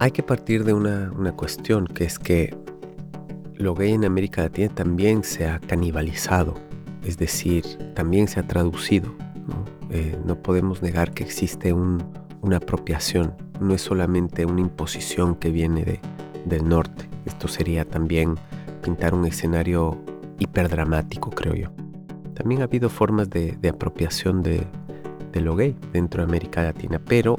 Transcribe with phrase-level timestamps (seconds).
[0.00, 2.56] Hay que partir de una, cuestión, que es que
[3.56, 6.54] lo gay en América Latina también se ha canibalizado,
[7.04, 9.12] es decir, también se ha traducido.
[9.48, 15.84] No, eh, podemos negar que existe una apropiación, no es solamente una imposición que viene
[15.84, 16.00] de,
[16.44, 17.08] del norte.
[17.26, 18.36] Esto sería también
[18.82, 19.98] pintar un escenario
[20.38, 21.70] hiperdramático, creo yo.
[22.34, 24.64] También ha habido formas de, apropiación de,
[25.32, 27.36] de lo gay dentro de América Latina, pero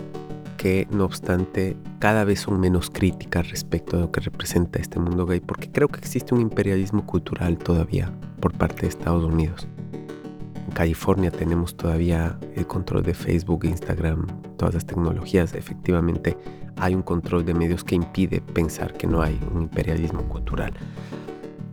[0.59, 5.25] que no obstante cada vez son menos críticas respecto a lo que representa este mundo
[5.25, 9.69] gay, porque creo que existe un imperialismo cultural todavía por parte de Estados Unidos.
[9.93, 14.27] En California tenemos todavía el control de Facebook, Instagram,
[14.57, 15.55] todas las tecnologías.
[15.55, 16.37] Efectivamente
[16.75, 20.73] hay un control de medios que impide pensar que no hay un imperialismo cultural.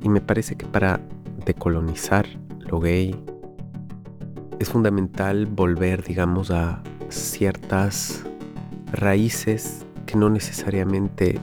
[0.00, 1.00] Y me parece que para
[1.44, 2.24] decolonizar
[2.60, 3.20] lo gay
[4.60, 8.24] es fundamental volver, digamos, a ciertas
[8.92, 11.38] raíces que no necesariamente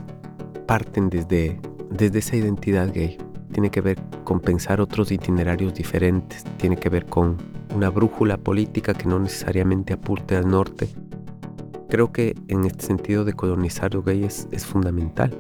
[0.65, 3.17] parten desde, desde esa identidad gay.
[3.51, 7.37] Tiene que ver con pensar otros itinerarios diferentes, tiene que ver con
[7.75, 10.89] una brújula política que no necesariamente apunte al norte.
[11.89, 15.37] Creo que en este sentido decolonizar lo gay es, es fundamental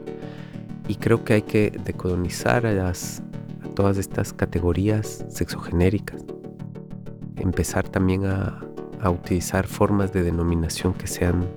[0.87, 3.23] y creo que hay que decolonizar a, las,
[3.63, 6.23] a todas estas categorías sexogenéricas.
[7.37, 8.59] Empezar también a,
[9.01, 11.47] a utilizar formas de denominación que sean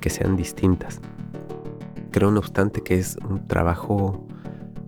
[0.00, 1.00] que sean distintas.
[2.10, 4.26] Creo no obstante que es un trabajo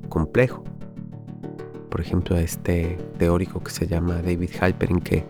[0.09, 0.65] complejo.
[1.91, 5.25] Por ejemplo, este teórico que se llama David Halperin que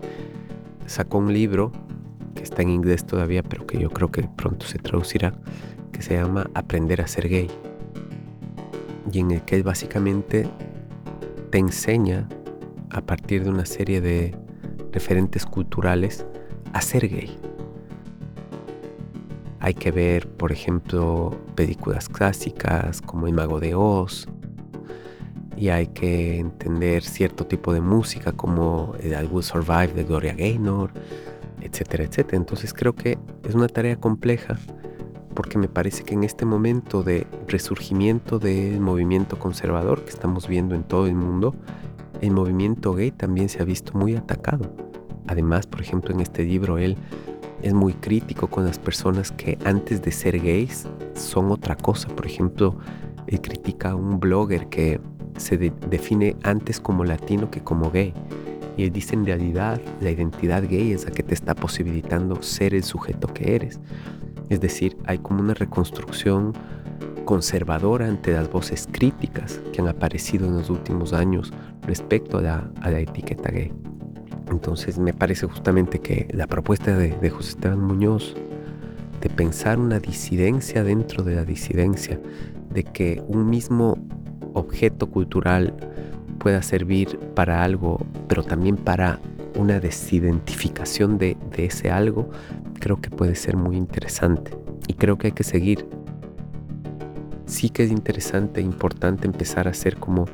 [0.85, 1.71] sacó un libro
[2.35, 5.33] que está en inglés todavía, pero que yo creo que pronto se traducirá,
[5.91, 7.49] que se llama Aprender a ser gay.
[9.11, 10.49] Y en el que básicamente
[11.49, 12.27] te enseña
[12.89, 14.35] a partir de una serie de
[14.91, 16.25] referentes culturales
[16.73, 17.37] a ser gay.
[19.61, 24.27] Hay que ver, por ejemplo, películas clásicas como El Mago de Oz.
[25.55, 30.91] Y hay que entender cierto tipo de música como I Will Survive de Gloria Gaynor,
[31.61, 32.37] etcétera, etcétera.
[32.37, 34.57] Entonces creo que es una tarea compleja
[35.35, 40.73] porque me parece que en este momento de resurgimiento del movimiento conservador que estamos viendo
[40.73, 41.55] en todo el mundo,
[42.21, 44.73] el movimiento gay también se ha visto muy atacado.
[45.27, 46.97] Además, por ejemplo, en este libro él
[47.61, 52.07] es muy crítico con las personas que antes de ser gays son otra cosa.
[52.09, 52.77] Por ejemplo,
[53.27, 54.99] él critica a un blogger que
[55.37, 58.13] se define antes como latino que como gay.
[58.77, 62.73] Y él dice en realidad la identidad gay es la que te está posibilitando ser
[62.73, 63.79] el sujeto que eres.
[64.49, 66.53] Es decir, hay como una reconstrucción
[67.25, 72.71] conservadora ante las voces críticas que han aparecido en los últimos años respecto a la,
[72.81, 73.71] a la etiqueta gay.
[74.51, 78.35] Entonces me parece justamente que la propuesta de, José Esteban Muñoz
[79.21, 82.19] de pensar una disidencia dentro de la disidencia,
[82.69, 83.97] de que un mismo
[84.53, 85.73] objeto cultural
[86.37, 89.19] pueda servir para algo, pero también para
[89.55, 92.29] una desidentificación de, de, ese algo,
[92.79, 94.57] creo que puede ser muy interesante.
[94.87, 95.87] Y creo que hay que seguir.
[97.45, 100.25] Sí que es interesante e importante empezar a hacer como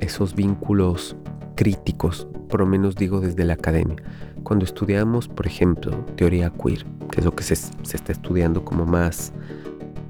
[0.00, 1.16] esos vínculos
[1.58, 3.96] críticos por lo menos digo desde la academia.
[4.44, 9.32] Cuando estudiamos, por ejemplo, teoría queer, que es lo que se, está estudiando como más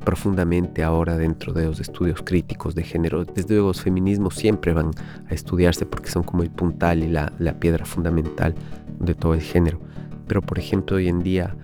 [0.05, 3.25] profundamente ahora dentro de los estudios críticos de género.
[3.25, 4.91] Desde luego los feminismos siempre van
[5.29, 8.55] a estudiarse porque son como el puntal y la, piedra fundamental
[9.01, 9.81] de todo el género.
[10.27, 11.57] Pero por ejemplo hoy en día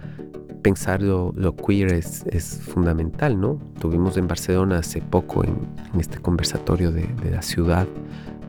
[0.63, 3.61] pensar lo, queer es, fundamental, ¿no?
[3.79, 5.59] Tuvimos en Barcelona hace poco en,
[6.01, 7.87] este conversatorio de, de la ciudad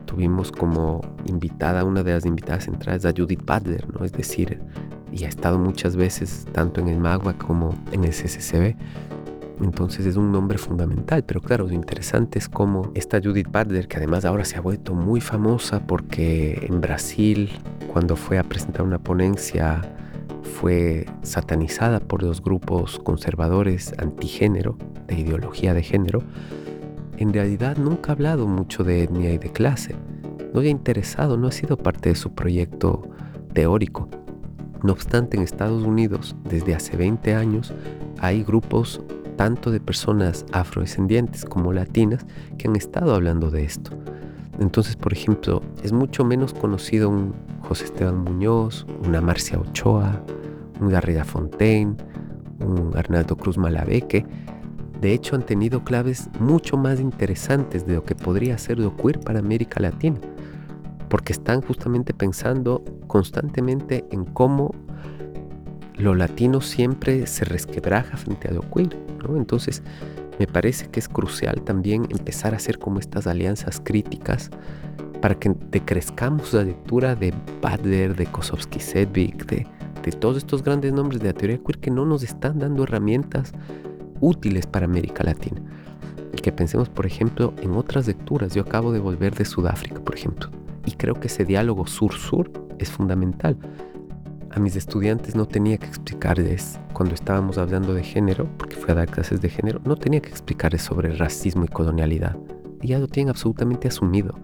[0.06, 4.04] tuvimos como invitada, una de las invitadas centrales a Judith Butler, ¿no?
[4.04, 4.60] Es decir,
[5.12, 8.76] y ha estado muchas veces tanto en el Magua como en el CCCB.
[9.62, 13.96] Entonces es un nombre fundamental, pero claro, lo interesante es cómo esta Judith Butler, que
[13.96, 17.50] además ahora se ha vuelto muy famosa porque en Brasil,
[17.92, 19.80] cuando fue a presentar una ponencia,
[20.42, 24.76] fue satanizada por los grupos conservadores antigénero,
[25.06, 26.22] de ideología de género,
[27.18, 29.94] en realidad nunca ha hablado mucho de etnia y de clase.
[30.52, 33.02] No le ha interesado, no ha sido parte de su proyecto
[33.52, 34.08] teórico.
[34.82, 37.72] No obstante, en Estados Unidos, desde hace 20 años,
[38.18, 39.00] hay grupos
[39.36, 42.24] tanto de personas afrodescendientes como latinas
[42.58, 43.90] que han estado hablando de esto.
[44.58, 50.22] Entonces, por ejemplo, es mucho menos conocido un José Esteban Muñoz, una Marcia Ochoa,
[50.80, 51.96] un Garrida Fontaine,
[52.60, 54.24] un Arnaldo Cruz Malabeque,
[55.00, 59.20] de hecho han tenido claves mucho más interesantes de lo que podría ser lo queer
[59.20, 60.18] para América Latina,
[61.08, 64.74] porque están justamente pensando constantemente en cómo
[65.96, 68.96] lo latino siempre se resquebraja frente a lo queer.
[69.34, 69.82] Entonces,
[70.38, 74.50] me parece que es crucial también empezar a hacer como estas alianzas críticas
[75.20, 77.32] para que decrezcamos la lectura de
[77.62, 79.66] Butler, de Kosowski Sedgwick, de,
[80.02, 83.52] de todos estos grandes nombres de la teoría queer que no nos están dando herramientas
[84.20, 85.60] útiles para América Latina.
[86.32, 88.54] Y que pensemos, por ejemplo, en otras lecturas.
[88.54, 90.50] Yo acabo de volver de Sudáfrica, por ejemplo,
[90.84, 93.56] y creo que ese diálogo sur-sur es fundamental.
[94.50, 98.94] A mis estudiantes no tenía que explicarles cuando estábamos hablando de género, porque fui a
[98.94, 102.36] dar clases de género, no tenía que explicarles sobre racismo y colonialidad.
[102.80, 104.34] Y ya lo tienen absolutamente asumido.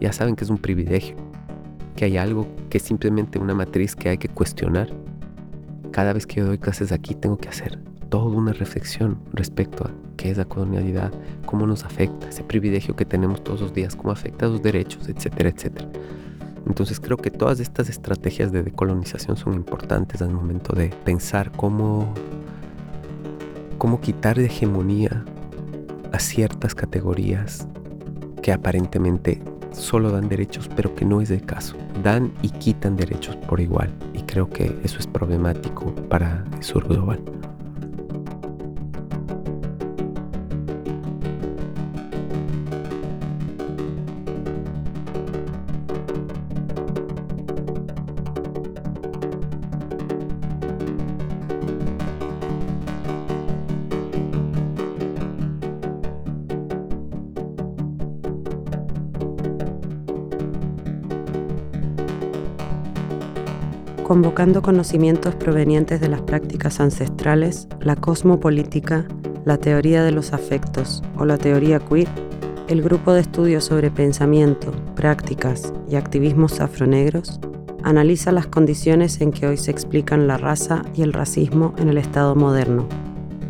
[0.00, 1.16] Ya saben que es un privilegio,
[1.96, 4.88] que hay algo que es simplemente una matriz que hay que cuestionar.
[5.90, 7.78] Cada vez que yo doy clases aquí tengo que hacer
[8.16, 11.12] toda una reflexión respecto a qué es la colonialidad,
[11.44, 15.06] cómo nos afecta, ese privilegio que tenemos todos los días, cómo afecta a los derechos,
[15.06, 15.86] etcétera, etcétera.
[16.66, 22.14] Entonces creo que todas estas estrategias de decolonización son importantes al momento de pensar cómo,
[23.76, 25.22] cómo quitar de hegemonía
[26.10, 27.68] a ciertas categorías
[28.40, 29.42] que aparentemente
[29.72, 31.76] solo dan derechos, pero que no es el caso.
[32.02, 33.90] Dan y quitan derechos por igual.
[34.14, 37.20] Y creo que eso es problemático para el sur global.
[64.16, 69.06] Convocando conocimientos provenientes de las prácticas ancestrales, la cosmopolítica,
[69.44, 72.08] la teoría de los afectos o la teoría queer,
[72.66, 77.40] el grupo de estudios sobre pensamiento, prácticas y activismos afronegros
[77.82, 81.98] analiza las condiciones en que hoy se explican la raza y el racismo en el
[81.98, 82.88] Estado moderno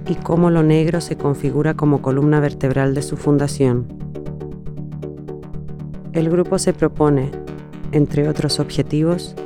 [0.09, 3.87] y cómo lo negro se configura como columna vertebral de su fundación.
[6.13, 7.31] El grupo se propone,
[7.93, 9.37] entre otros objetivos,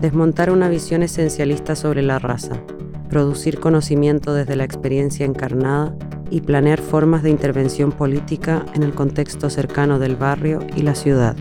[0.00, 2.60] desmontar una visión esencialista sobre la raza,
[3.08, 5.94] producir conocimiento desde la experiencia encarnada
[6.30, 11.36] y planear formas de intervención política en el contexto cercano del barrio y la ciudad.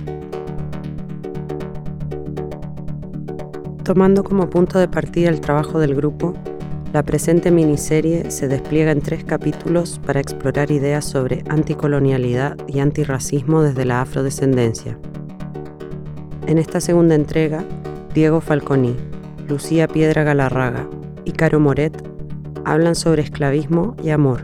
[3.83, 6.33] Tomando como punto de partida el trabajo del grupo,
[6.91, 13.61] la presente miniserie se despliega en tres capítulos para explorar ideas sobre anticolonialidad y antirracismo
[13.61, 14.97] desde la afrodescendencia.
[16.47, 17.65] En esta segunda entrega,
[18.15, 18.95] Diego Falconi,
[19.49, 20.87] Lucía Piedra Galarraga
[21.25, 22.01] y Caro Moret
[22.63, 24.43] hablan sobre esclavismo y amor,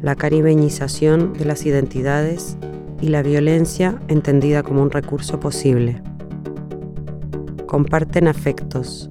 [0.00, 2.56] la caribeñización de las identidades
[3.00, 6.00] y la violencia entendida como un recurso posible.
[7.66, 9.10] Comparten afectos,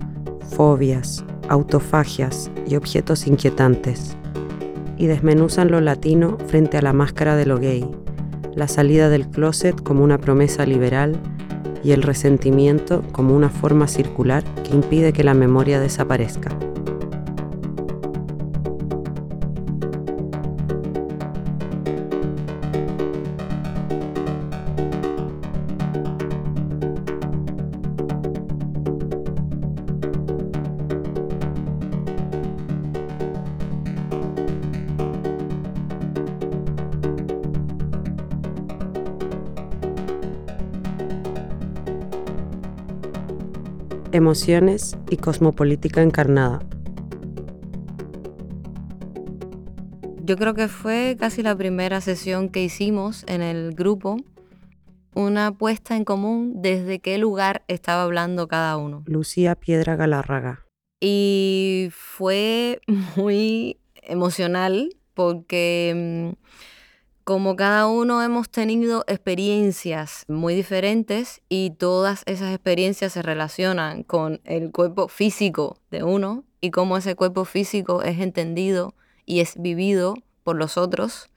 [0.56, 4.16] fobias, autofagias y objetos inquietantes,
[4.96, 7.86] y desmenuzan lo latino frente a la máscara de lo gay,
[8.56, 11.20] la salida del closet como una promesa liberal
[11.84, 16.69] y el resentimiento como una forma circular que impide que la memoria desaparezca.
[44.12, 46.60] Emociones y cosmopolítica encarnada.
[50.24, 54.18] Yo creo que fue casi la primera sesión que hicimos en el grupo,
[55.16, 59.04] una puesta en común desde qué lugar estaba hablando cada uno.
[59.08, 60.66] Lucía Piedra Galarraga.
[61.02, 62.82] Y fue
[63.16, 66.46] muy emocional porque mm,
[67.30, 74.42] como cada uno hemos tenido experiencias muy diferentes y todas esas experiencias se relacionan con
[74.46, 78.96] el cuerpo físico de uno y cómo ese cuerpo físico es entendido
[79.28, 81.30] y es vivido por los otros,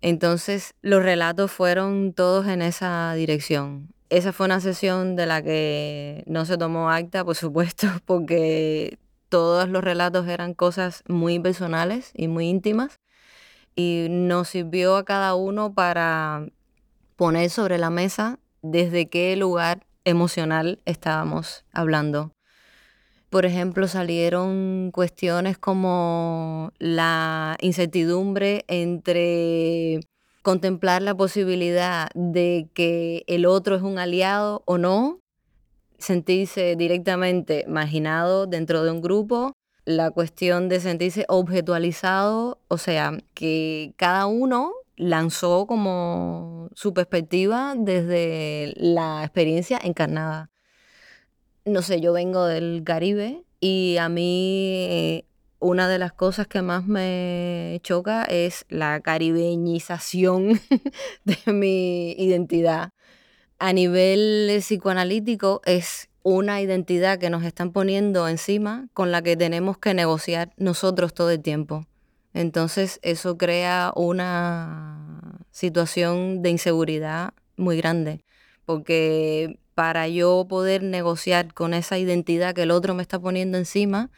[0.00, 3.92] entonces los relatos fueron todos en esa dirección.
[4.08, 9.68] Esa fue una sesión de la que no se tomó acta, por supuesto, porque todos
[9.68, 12.98] los relatos eran cosas muy personales y muy íntimas
[13.76, 16.46] y nos sirvió a cada uno para
[17.14, 22.32] poner sobre la mesa desde qué lugar emocional estábamos hablando.
[23.28, 30.00] Por ejemplo, salieron cuestiones como la incertidumbre entre
[30.42, 35.18] contemplar la posibilidad de que el otro es un aliado o no,
[35.98, 39.52] sentirse directamente marginado dentro de un grupo,
[39.86, 48.74] la cuestión de sentirse objetualizado, o sea, que cada uno lanzó como su perspectiva desde
[48.76, 50.50] la experiencia encarnada.
[51.64, 55.24] No sé, yo vengo del Caribe y a mí
[55.60, 60.60] una de las cosas que más me choca es la caribeñización
[61.24, 62.90] de mi identidad.
[63.58, 69.78] A nivel psicoanalítico es una identidad que nos están poniendo encima con la que tenemos
[69.78, 71.86] que negociar nosotros todo el tiempo.
[72.34, 78.24] Entonces eso crea una situación de inseguridad muy grande,
[78.64, 84.10] porque para yo poder negociar con esa identidad que el otro me está poniendo encima,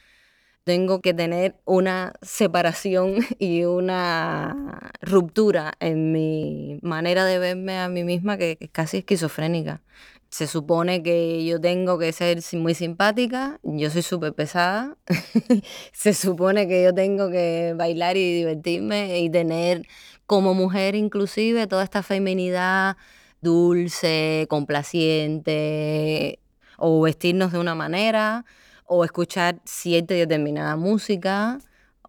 [0.65, 8.03] tengo que tener una separación y una ruptura en mi manera de verme a mí
[8.03, 9.83] misma que es casi esquizofrénica.
[10.31, 14.97] Se supone que yo tengo que ser muy simpática, yo soy súper pesada,
[15.93, 19.87] se supone que yo tengo que bailar y divertirme y tener
[20.27, 22.97] como mujer inclusive toda esta feminidad
[23.41, 26.41] dulce, complaciente,
[26.77, 28.45] o vestirnos de una manera,
[28.85, 31.59] o escuchar cierta y determinada música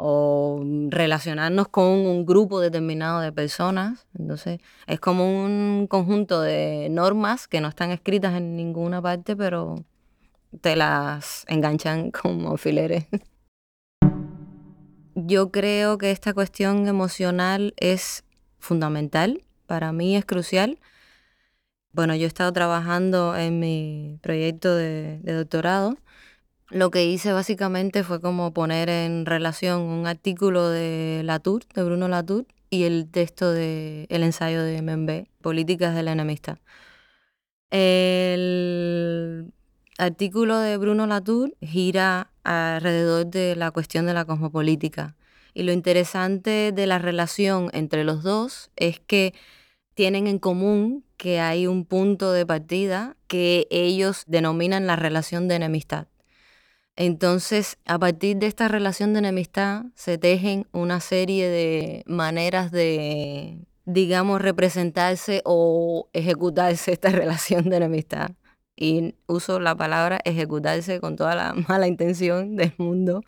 [0.01, 4.07] o relacionarnos con un grupo determinado de personas.
[4.17, 9.83] Entonces, es como un conjunto de normas que no están escritas en ninguna parte, pero
[10.61, 13.05] te las enganchan como alfileres.
[15.15, 18.23] Yo creo que esta cuestión emocional es
[18.57, 20.79] fundamental, para mí es crucial.
[21.91, 25.97] Bueno, yo he estado trabajando en mi proyecto de, de doctorado
[26.69, 32.07] lo que hice básicamente fue como poner en relación un artículo de Latour, de Bruno
[32.07, 36.59] Latour, y el texto del el ensayo de Membe, Políticas de la Enemistad.
[37.71, 39.53] El
[39.97, 45.15] artículo de Bruno Latour gira alrededor de la cuestión de la cosmopolítica.
[45.53, 49.33] Y lo interesante de la relación entre los dos es que
[49.95, 55.55] tienen en común que hay un punto de partida que ellos denominan la relación de
[55.55, 56.08] enemistad.
[56.99, 63.59] Entonces, a partir de esta relación de enemistad se tejen una serie de maneras de,
[63.85, 68.31] digamos, representarse o ejecutarse esta relación de enemistad.
[68.75, 73.23] Y uso la palabra ejecutarse con toda la mala intención del mundo,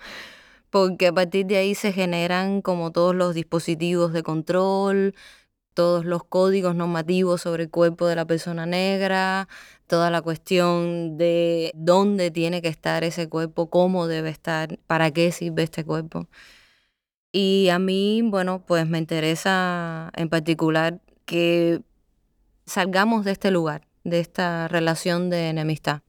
[0.69, 5.15] porque a partir de ahí se generan como todos los dispositivos de control,
[5.73, 9.47] todos los códigos normativos sobre el cuerpo de la persona negra,
[9.91, 15.33] toda la cuestión de dónde tiene que estar ese cuerpo, cómo debe estar, para qué
[15.33, 16.29] sirve este cuerpo.
[17.33, 21.81] Y a mí, bueno, pues me interesa en particular que
[22.65, 26.03] salgamos de este lugar, de esta relación de enemistad.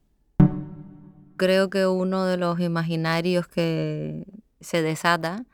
[1.36, 4.24] Creo que uno de los imaginarios que
[4.60, 5.44] se desata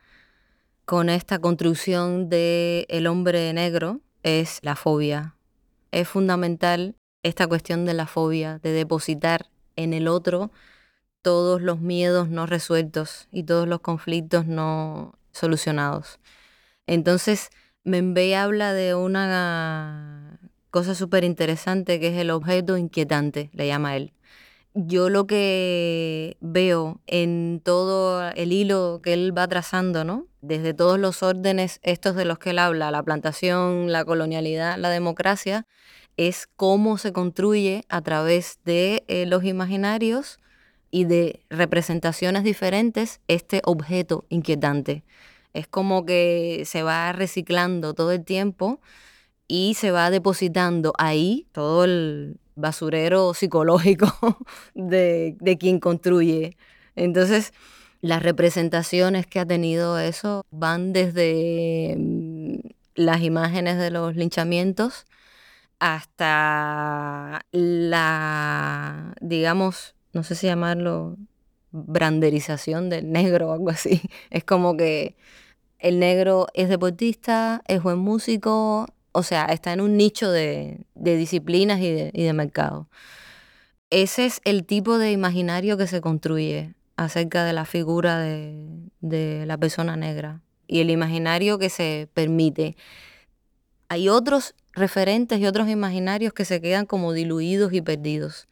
[0.85, 5.35] con esta construcción del el hombre negro es la fobia.
[5.92, 6.94] Es fundamental
[7.28, 10.50] esta cuestión de la fobia, de depositar en el otro
[11.23, 16.18] todos los miedos no resueltos y todos los conflictos no solucionados.
[16.87, 17.50] Entonces,
[17.85, 20.38] Membe habla de una
[20.70, 24.12] cosa súper interesante que es el objeto inquietante, le llama él.
[24.75, 30.26] Yo lo que veo en todo el hilo que él va trazando, ¿no?
[30.40, 34.90] Desde todos los órdenes estos de los que él habla, la plantación, la colonialidad, la
[34.90, 35.66] democracia,
[36.18, 40.40] es cómo se construye a través de eh, los imaginarios
[40.90, 45.04] y de representaciones diferentes este objeto inquietante.
[45.54, 48.80] Es como que se va reciclando todo el tiempo
[49.46, 54.12] y se va depositando ahí todo el basurero psicológico
[54.75, 56.56] de, de quien construye.
[56.96, 57.52] Entonces,
[58.00, 62.58] las representaciones que ha tenido eso van desde mm,
[62.96, 65.06] las imágenes de los linchamientos
[65.78, 71.16] hasta la, digamos, no sé si llamarlo
[71.70, 74.00] branderización del negro o algo así.
[74.30, 75.16] Es como que
[75.78, 81.80] el negro es deportista, es buen músico, o sea, está en un nicho de, disciplinas
[81.80, 82.88] y de, y de mercado.
[83.90, 89.47] Ese es el tipo de imaginario que se construye acerca de la figura de, de
[89.47, 92.76] la persona negra y el imaginario que se permite.
[93.88, 98.49] Hay otros referentes y otros imaginarios que se quedan como diluidos y perdidos.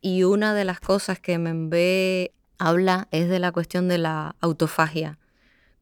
[0.00, 5.18] Y una de las cosas que Membe habla es de la cuestión de la autofagia.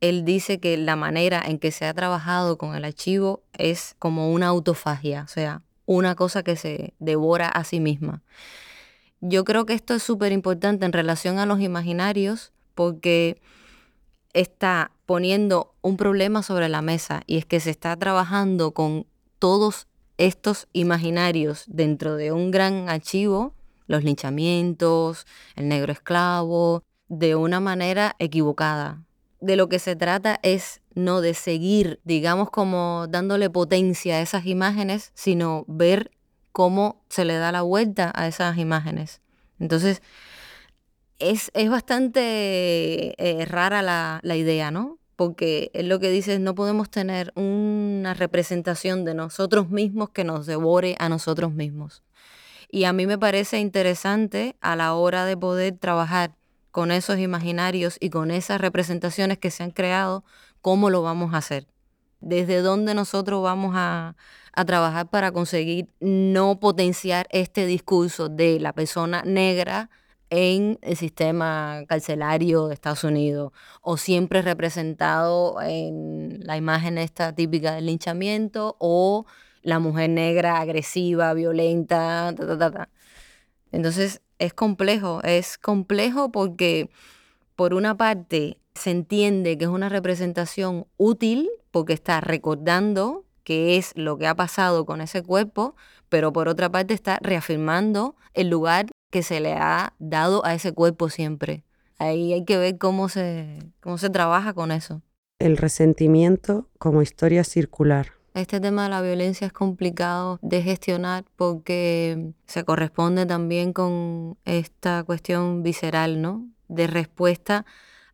[0.01, 4.33] Él dice que la manera en que se ha trabajado con el archivo es como
[4.33, 8.23] una autofagia, o sea, una cosa que se devora a sí misma.
[9.21, 13.41] Yo creo que esto es súper importante en relación a los imaginarios porque
[14.35, 19.07] está poniendo un problema sobre la mesa y es que se está trabajando con
[19.39, 19.87] todos
[20.19, 23.55] estos imaginarios dentro de un gran archivo,
[23.87, 29.03] los linchamientos, el negro esclavo, de una manera equivocada.
[29.41, 34.47] De lo que se trata es no de seguir, digamos, como dándole potencia a esas
[34.47, 36.11] imágenes, sino ver
[36.53, 39.21] cómo se le da la vuelta a esas imágenes.
[39.61, 40.03] Entonces,
[41.19, 44.99] es, bastante eh, rara la, la idea, ¿no?
[45.17, 50.47] Porque es lo que dices, no podemos tener una representación de nosotros mismos que nos
[50.47, 52.03] devore a nosotros mismos.
[52.71, 56.35] Y a mí me parece interesante a la hora de poder trabajar
[56.71, 60.25] con esos imaginarios y con esas representaciones que se han creado,
[60.61, 61.67] cómo lo vamos a hacer.
[62.21, 64.15] Desde dónde nosotros vamos a,
[64.53, 69.89] a trabajar para conseguir no potenciar este discurso de la persona negra
[70.31, 77.75] en el sistema carcelario de Estados Unidos o siempre representado en la imagen esta típica
[77.75, 79.27] del linchamiento o
[79.63, 82.35] la mujer negra agresiva, violenta,
[83.73, 86.91] Entonces es complejo, es complejo porque
[87.57, 93.93] por una parte se entiende que es una representación útil porque está recordando qué es
[93.97, 95.77] lo que ha pasado con ese cuerpo,
[96.09, 100.73] pero por otra parte está reafirmando el lugar que se le ha dado a ese
[100.73, 101.65] cuerpo siempre.
[101.97, 105.01] Ahí hay que ver cómo se, cómo se trabaja con eso.
[105.39, 108.09] El resentimiento como historia circular.
[108.35, 115.03] Este tema de la violencia es complicado de gestionar porque se corresponde también con esta
[115.05, 116.47] cuestión visceral, ¿no?
[116.69, 117.65] De respuesta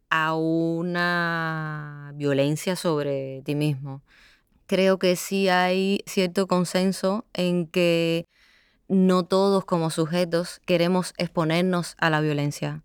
[0.08, 4.02] a una violencia sobre ti mismo.
[4.66, 8.24] Creo que sí hay cierto consenso en que
[8.92, 12.82] no todos como sujetos queremos exponernos a la violencia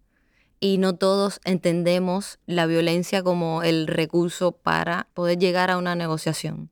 [0.60, 6.72] y no todos entendemos la violencia como el recurso para poder llegar a una negociación.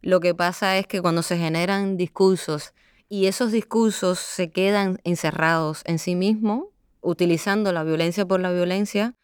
[0.00, 2.72] Lo que pasa es que cuando se generan discursos
[3.10, 6.64] y esos discursos se quedan encerrados en sí mismos,
[7.02, 9.14] utilizando la violencia por la violencia,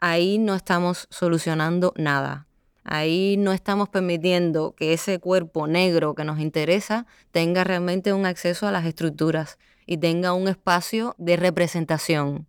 [0.00, 2.47] ahí no estamos solucionando nada.
[2.90, 8.66] Ahí no estamos permitiendo que ese cuerpo negro que nos interesa tenga realmente un acceso
[8.66, 12.46] a las estructuras y tenga un espacio de representación.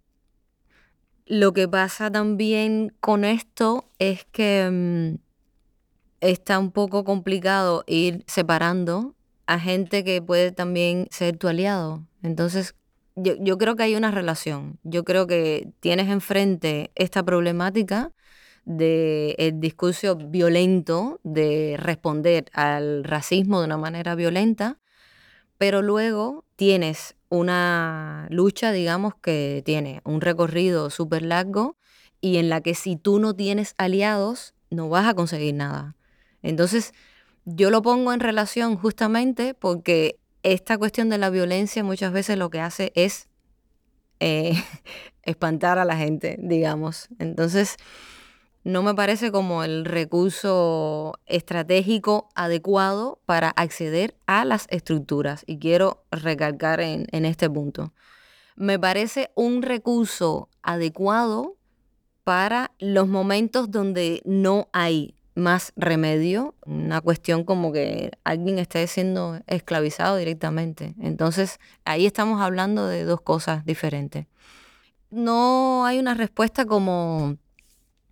[1.26, 5.20] Lo que pasa también con esto es que mm,
[6.22, 12.08] está un poco complicado ir separando a gente que puede también ser tu aliado.
[12.24, 12.76] Entonces,
[13.18, 14.80] yo, yo creo que hay una relación.
[14.84, 18.14] Yo creo que tienes enfrente esta problemática
[18.66, 24.80] del discurso violento, de responder al racismo de una manera violenta,
[25.58, 31.78] pero luego tienes una lucha, digamos, que tiene un recorrido súper largo
[32.22, 35.96] y en la que si tú no tienes aliados, no vas a conseguir nada.
[36.42, 36.94] Entonces,
[37.46, 42.50] yo lo pongo en relación justamente porque esta cuestión de la violencia muchas veces lo
[42.50, 43.28] que hace es
[44.20, 44.54] eh,
[45.24, 47.10] espantar a la gente, digamos.
[47.20, 47.78] Entonces,
[48.64, 56.04] no me parece como el recurso estratégico adecuado para acceder a las estructuras y quiero
[56.12, 57.94] recalcar en, este punto.
[58.56, 61.56] Me parece un recurso adecuado
[62.24, 69.40] para los momentos donde no hay más remedio, una cuestión como que alguien esté siendo
[69.48, 70.96] esclavizado directamente.
[71.00, 74.28] Entonces, ahí estamos hablando de dos cosas diferentes.
[75.10, 77.38] No hay una respuesta como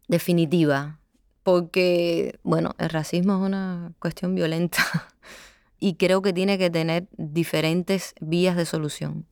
[0.07, 0.99] definitiva,
[1.43, 4.83] porque, bueno, el racismo es una cuestión violenta
[5.79, 9.25] y creo que tiene que tener diferentes vías de solución.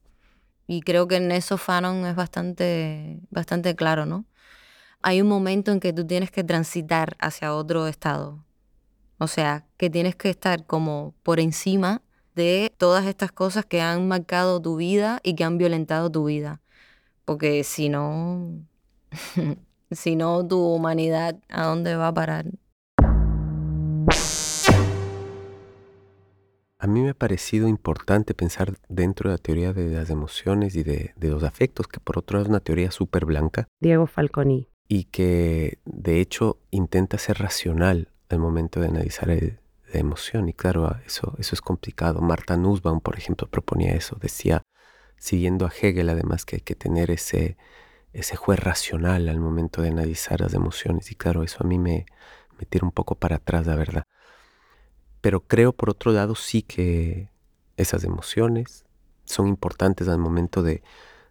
[0.68, 4.26] Y creo que en eso Fanon es bastante, bastante claro, ¿no?
[5.02, 8.44] Hay un momento en que tú tienes que transitar hacia otro estado.
[9.18, 12.02] O sea, que tienes que estar como por encima
[12.34, 16.62] de todas estas cosas que han marcado tu vida y que han violentado tu vida.
[17.24, 18.50] Porque si no,
[19.92, 22.46] sino tu humanidad, ¿a dónde va a parar?
[26.78, 30.84] A mí me ha parecido importante pensar dentro de la teoría de las emociones y
[30.84, 33.68] de, los afectos, que por otro lado es una teoría súper blanca.
[33.82, 34.70] Diego Falconi.
[34.88, 40.48] Y que de hecho intenta ser racional al momento de analizar la emoción.
[40.48, 42.22] Y claro, eso, eso es complicado.
[42.22, 44.18] Marta Nussbaum, por ejemplo, proponía eso.
[44.22, 44.62] Decía,
[45.18, 47.58] siguiendo a Hegel, además, que hay que tener ese,
[48.16, 51.12] ese juez racional al momento de analizar las emociones.
[51.12, 52.06] Y claro, eso a mí me,
[52.58, 54.04] me tira un poco para atrás, la verdad.
[55.22, 57.30] Pero creo, por otro lado, sí que
[57.78, 58.86] esas emociones
[59.26, 60.82] son importantes al momento de,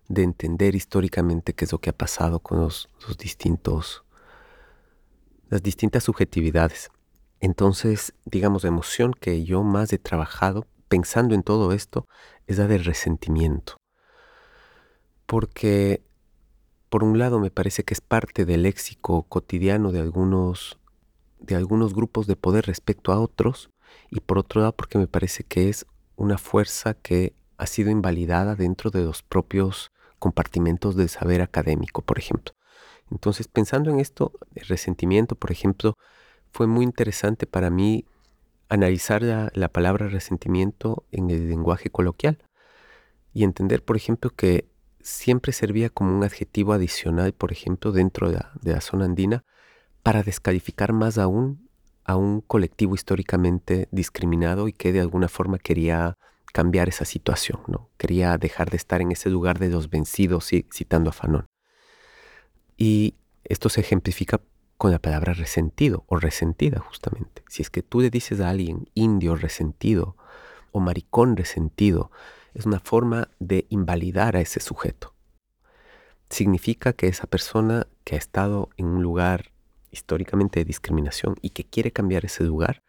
[0.09, 4.05] de entender históricamente qué es lo que ha pasado con los, distintos,
[5.49, 6.91] las distintas subjetividades.
[7.41, 12.07] Entonces, digamos, la emoción que yo más he trabajado pensando en todo esto
[12.47, 13.77] es la del resentimiento.
[15.27, 16.03] Porque,
[16.95, 20.79] por un lado, me parece que es parte del léxico cotidiano de algunos,
[21.41, 23.69] de algunos grupos de poder respecto a otros,
[24.13, 28.55] y por otro lado, porque me parece que es una fuerza que ha sido invalidada
[28.55, 32.55] dentro de los propios compartimentos del saber académico, por ejemplo.
[33.11, 35.95] Entonces, pensando en esto, el resentimiento, por ejemplo,
[36.53, 38.05] fue muy interesante para mí
[38.69, 42.39] analizar la, palabra resentimiento en el lenguaje coloquial
[43.33, 44.73] y entender, por ejemplo, que
[45.05, 49.45] siempre servía como un adjetivo adicional, por ejemplo, dentro de la, zona andina,
[50.03, 51.69] para descalificar más aún
[52.05, 56.17] a un colectivo históricamente discriminado y que de alguna forma quería
[56.53, 57.91] cambiar esa situación, ¿no?
[57.99, 61.47] Quería dejar de estar en ese lugar de los vencidos, citando a Fanon.
[62.77, 63.15] Y
[63.45, 64.41] esto se ejemplifica
[64.79, 67.43] con la palabra resentido o resentida justamente.
[67.49, 70.17] Si es que tú le dices a alguien indio resentido
[70.73, 72.11] o maricón resentido,
[72.55, 75.15] es una forma de invalidar a ese sujeto.
[76.31, 79.53] Significa que esa persona que ha estado en un lugar
[79.91, 82.83] históricamente de discriminación y que quiere cambiar ese lugar,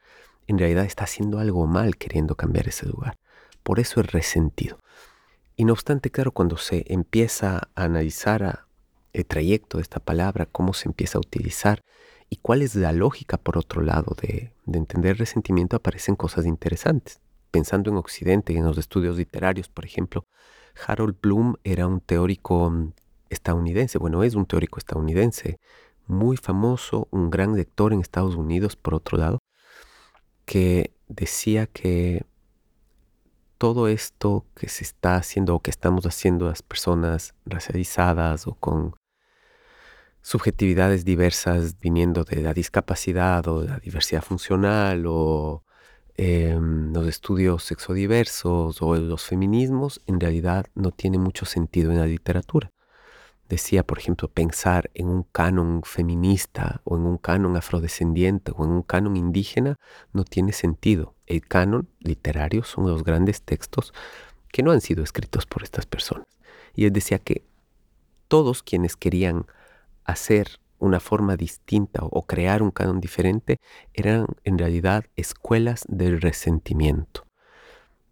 [0.48, 3.18] en realidad está haciendo algo mal queriendo cambiar ese lugar.
[3.64, 4.80] Por eso es resentido.
[5.56, 8.66] Y no obstante, claro, cuando se empieza a analizar
[9.14, 11.82] el trayecto de esta palabra, cómo se empieza a utilizar
[12.30, 17.22] y cuál es la lógica, por otro lado, de, entender resentimiento, aparecen cosas interesantes.
[17.56, 20.26] Pensando en Occidente en los estudios literarios, por ejemplo,
[20.86, 22.92] Harold Bloom era un teórico mm,
[23.30, 25.58] estadounidense, bueno, es un teórico estadounidense
[26.06, 29.40] muy famoso, un gran lector en Estados Unidos, por otro lado,
[30.44, 32.26] que decía que
[33.58, 38.96] todo esto que se está haciendo o que estamos haciendo las personas racializadas o con
[40.22, 45.65] subjetividades diversas viniendo de la discapacidad o de la diversidad funcional o
[46.18, 52.08] em, los estudios sexodiversos o los feminismos, en realidad no tiene mucho sentido en la
[52.08, 52.72] literatura.
[53.50, 58.72] Decía, por ejemplo, pensar en un canon feminista o en un canon afrodescendiente o en
[58.72, 59.76] un canon indígena
[60.14, 61.14] no tiene sentido.
[61.28, 63.94] El canon literario son los grandes textos
[64.52, 66.28] que no han sido escritos por estas personas.
[66.74, 67.46] Y él decía que
[68.28, 69.46] todos quienes querían
[70.06, 73.58] hacer una forma distinta o crear un canon diferente
[73.94, 77.26] eran en realidad escuelas del resentimiento.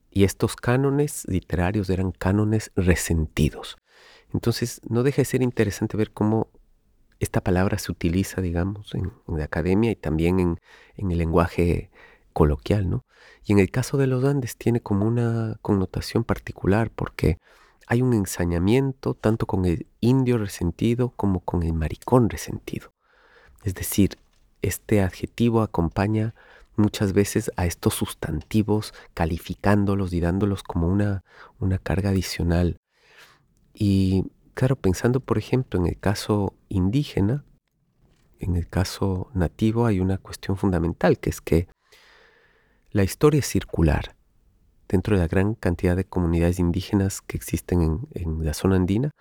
[0.09, 3.77] Y estos cánones literarios eran cánones resentidos.
[4.33, 6.49] Entonces no deja de ser interesante ver cómo
[7.19, 10.59] esta palabra se utiliza, digamos, en, la academia y también en,
[10.97, 11.89] en, el lenguaje
[12.33, 13.05] coloquial, ¿no?
[13.45, 17.37] Y en el caso de los Andes tiene como una connotación particular porque
[17.87, 22.91] hay un ensañamiento tanto con el indio resentido como con el maricón resentido.
[23.63, 24.17] Es decir,
[24.61, 26.33] este adjetivo acompaña
[26.75, 31.23] muchas veces a estos sustantivos, calificándolos y dándolos como una,
[31.59, 32.77] una carga adicional.
[33.73, 37.45] Y claro, pensando por ejemplo en el caso indígena,
[38.39, 41.67] en el caso nativo hay una cuestión fundamental, que es que
[42.91, 44.15] la historia es circular
[44.87, 49.11] dentro de la gran cantidad de comunidades indígenas que existen en, la zona andina,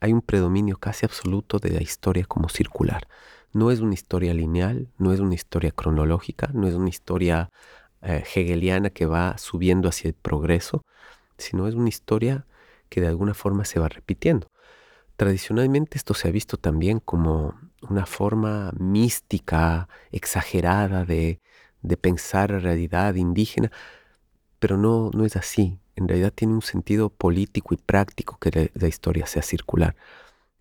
[0.00, 3.06] hay un predominio casi absoluto de la historia como circular.
[3.52, 7.50] No es una historia lineal, no es una historia cronológica, no es una historia
[8.02, 10.82] eh, hegeliana que va subiendo hacia el progreso,
[11.38, 12.46] sino es una historia
[12.88, 14.48] que de alguna forma se va repitiendo.
[15.16, 17.54] Tradicionalmente esto se ha visto también como
[17.88, 21.40] una forma mística, exagerada de,
[21.82, 23.70] de pensar la realidad indígena,
[24.62, 25.80] pero no, no es así.
[25.96, 29.96] En realidad tiene un sentido político y práctico que la, historia sea circular.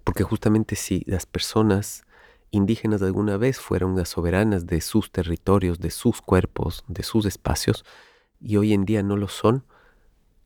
[0.04, 2.04] Porque justamente si las personas
[2.50, 7.86] indígenas alguna vez fueron las soberanas de sus territorios, de sus cuerpos, de sus espacios,
[8.40, 9.66] y hoy en día no lo son,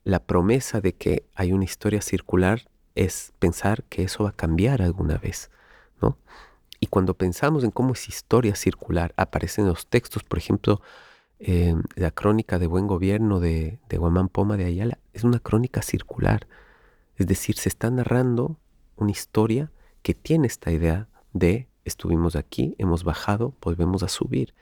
[0.03, 4.81] la promesa de que hay una historia circular es pensar que eso va a cambiar
[4.81, 5.49] alguna vez,
[6.01, 6.17] ¿no?
[6.81, 10.81] Y cuando pensamos en cómo es historia circular, aparecen los textos, por ejemplo,
[11.39, 15.81] Em, la crónica de buen gobierno de, de Guamán Poma de Ayala es una crónica
[15.81, 16.47] circular.
[17.17, 18.57] Es decir, se está narrando
[18.95, 19.71] una historia
[20.01, 24.53] que tiene esta idea de estuvimos aquí, hemos bajado, volvemos a subir.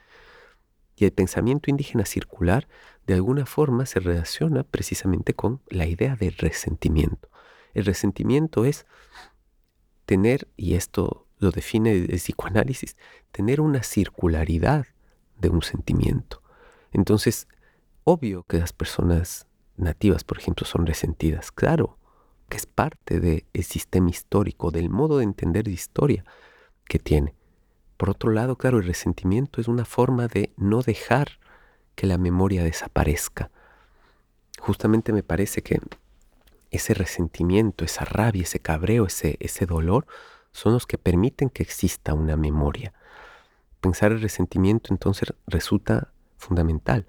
[0.96, 2.68] Y el pensamiento indígena circular
[3.08, 7.30] de alguna forma se relaciona precisamente con la idea de resentimiento.
[7.74, 8.86] El resentimiento es
[10.06, 12.96] tener, y esto lo define el psicoanálisis,
[13.32, 14.86] tener una circularidad
[15.40, 16.43] de un sentimiento.
[16.94, 17.48] Entonces,
[18.04, 21.98] obvio que las personas nativas, por ejemplo, son resentidas, claro,
[22.50, 26.24] que es parte del sistema histórico, del modo de entender de historia
[26.86, 27.34] que tiene.
[27.98, 31.40] Por otro lado, claro, el resentimiento es una forma de no dejar
[31.96, 33.50] que la memoria desaparezca.
[34.60, 35.80] Justamente me parece que
[36.72, 40.06] ese resentimiento, esa rabia, ese cabreo, ese, ese dolor,
[40.52, 42.94] son los que permiten que exista una memoria.
[43.82, 47.06] Pensar el resentimiento entonces resulta fundamental.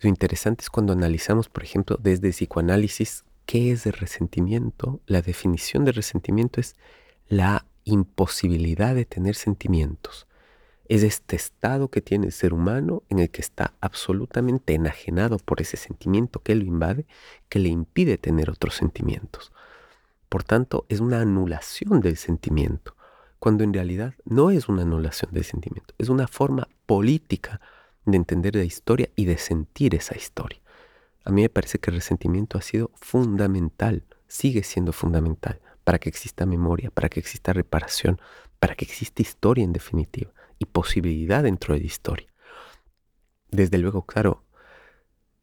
[0.00, 5.00] Lo interesante es cuando analizamos, por ejemplo, desde psicoanálisis, qué es el resentimiento.
[5.06, 6.74] La definición de resentimiento es
[7.28, 10.26] la imposibilidad de tener sentimientos.
[10.88, 15.60] Es este estado que tiene el ser humano en el que está absolutamente enajenado por
[15.60, 17.06] ese sentimiento que lo invade,
[17.48, 19.52] que le impide tener otros sentimientos.
[20.28, 22.96] Por tanto, es una anulación del sentimiento,
[23.38, 27.60] cuando en realidad no es una anulación del sentimiento, es una forma política
[28.06, 30.60] de entender la historia y de sentir esa historia.
[31.24, 36.08] A mí me parece que el resentimiento ha sido fundamental, sigue siendo fundamental para que
[36.08, 38.20] exista memoria, para que exista reparación,
[38.58, 42.28] para que exista historia en definitiva y posibilidad dentro de la historia.
[43.50, 44.44] Desde luego, claro,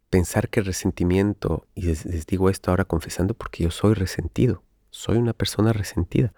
[0.09, 5.17] pensar que el resentimiento, y les, digo esto ahora confesando porque yo soy resentido, soy
[5.17, 6.33] una persona resentida.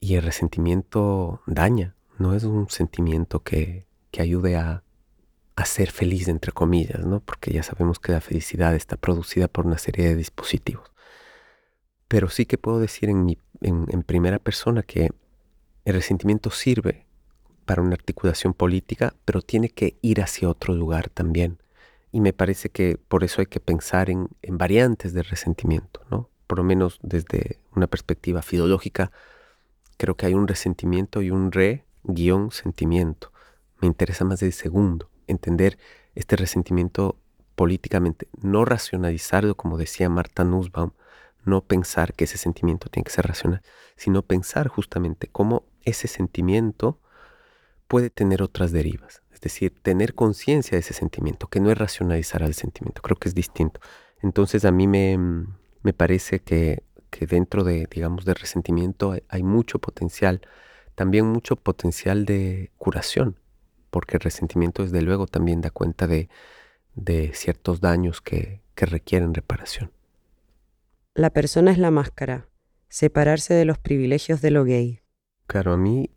[0.00, 4.82] Y el resentimiento daña, no es un sentimiento que, que ayude a,
[5.66, 7.20] ser feliz, entre comillas, ¿no?
[7.20, 10.90] porque ya sabemos que la felicidad está producida por una serie de dispositivos.
[12.08, 15.10] Pero sí que puedo decir en, mi, en, primera persona que
[15.84, 17.06] el resentimiento sirve
[17.66, 21.58] para una articulación política, pero tiene que ir hacia otro lugar también.
[22.10, 26.30] Y me parece que por eso hay que pensar en, variantes de resentimiento, ¿no?
[26.46, 29.12] Por lo menos desde una perspectiva filológica,
[29.98, 33.30] creo que hay un resentimiento y un re-sentimiento.
[33.80, 35.78] Me interesa más el segundo, entender
[36.14, 37.18] este resentimiento
[37.54, 40.92] políticamente, no racionalizarlo, como decía Marta Nussbaum,
[41.44, 43.62] no pensar que ese sentimiento tiene que ser racional,
[43.96, 46.98] sino pensar justamente cómo ese sentimiento
[47.88, 49.22] puede tener otras derivas.
[49.32, 53.28] Es decir, tener conciencia de ese sentimiento, que no es racionalizar al sentimiento, creo que
[53.28, 53.80] es distinto.
[54.22, 55.18] Entonces a mí me,
[55.82, 60.40] me parece que, que, dentro de, digamos, de resentimiento hay, mucho potencial,
[60.94, 63.38] también mucho potencial de curación,
[63.90, 66.28] porque el resentimiento desde luego también da cuenta de,
[66.94, 69.92] de ciertos daños que, que requieren reparación.
[71.14, 72.48] La persona es la máscara,
[72.88, 75.00] separarse de los privilegios de lo gay.
[75.46, 76.10] Claro, a mí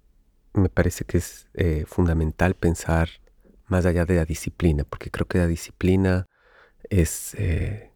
[0.54, 3.10] me parece que es eh, fundamental pensar
[3.68, 6.28] más allá de la disciplina, porque creo que la disciplina
[6.90, 7.92] es, eh,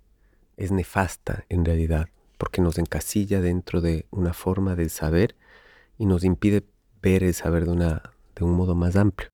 [0.58, 5.36] es nefasta en realidad, porque nos encasilla dentro de una forma del saber
[5.98, 6.64] y nos impide
[7.02, 9.30] ver el saber de, una, de un modo más amplio.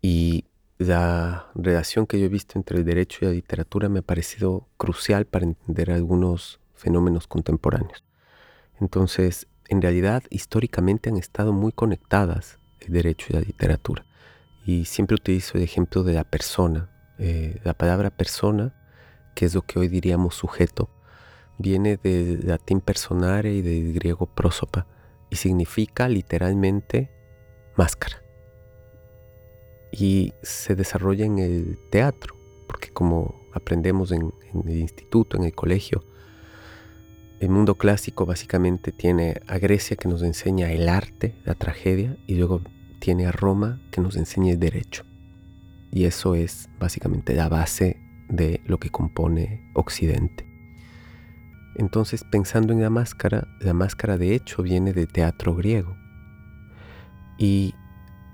[0.00, 0.44] Y
[0.78, 4.68] la relación que yo he visto entre el derecho y la literatura me ha parecido
[4.76, 8.04] crucial para entender algunos fenómenos contemporáneos.
[8.80, 14.06] Entonces, en realidad, históricamente han estado muy conectadas el derecho y la literatura.
[14.64, 16.90] Y siempre utilizo el ejemplo de la persona.
[17.18, 18.74] Eh, la palabra persona,
[19.34, 20.90] que es lo que hoy diríamos sujeto,
[21.58, 24.86] viene del latín personare y del griego prósopa
[25.28, 27.10] y significa literalmente
[27.76, 28.27] máscara.
[29.92, 34.32] Y se desarrolla en el teatro, porque como aprendemos en
[34.66, 36.04] el instituto, en el colegio,
[37.40, 42.34] el mundo clásico básicamente tiene a Grecia que nos enseña el arte, la tragedia, y
[42.34, 42.62] luego
[42.98, 45.04] tiene a Roma que nos enseña el derecho.
[45.92, 50.46] Y eso es básicamente la base de lo que compone Occidente.
[51.76, 55.96] Entonces, pensando en la máscara, la máscara de hecho viene del teatro griego.
[57.38, 57.72] Y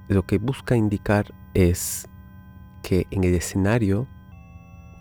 [0.09, 2.09] lo que busca indicar es
[2.83, 4.07] que en el escenario,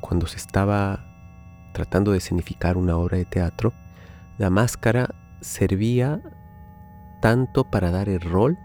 [0.01, 1.05] cuando se estaba
[1.73, 3.73] tratando de escenificar una obra de teatro,
[4.37, 6.21] la máscara servía
[7.21, 8.57] tanto para dar el rol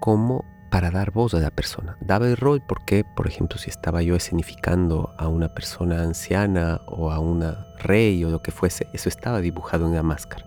[0.00, 1.96] como para dar voz a la persona.
[2.00, 7.10] Daba el rol porque, por ejemplo, si estaba yo escenificando a una persona anciana o
[7.10, 10.46] a una rey o lo que fuese, eso estaba dibujado en la máscara.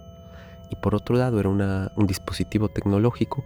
[0.69, 3.43] Y por otro lado era un dispositivo tecnológico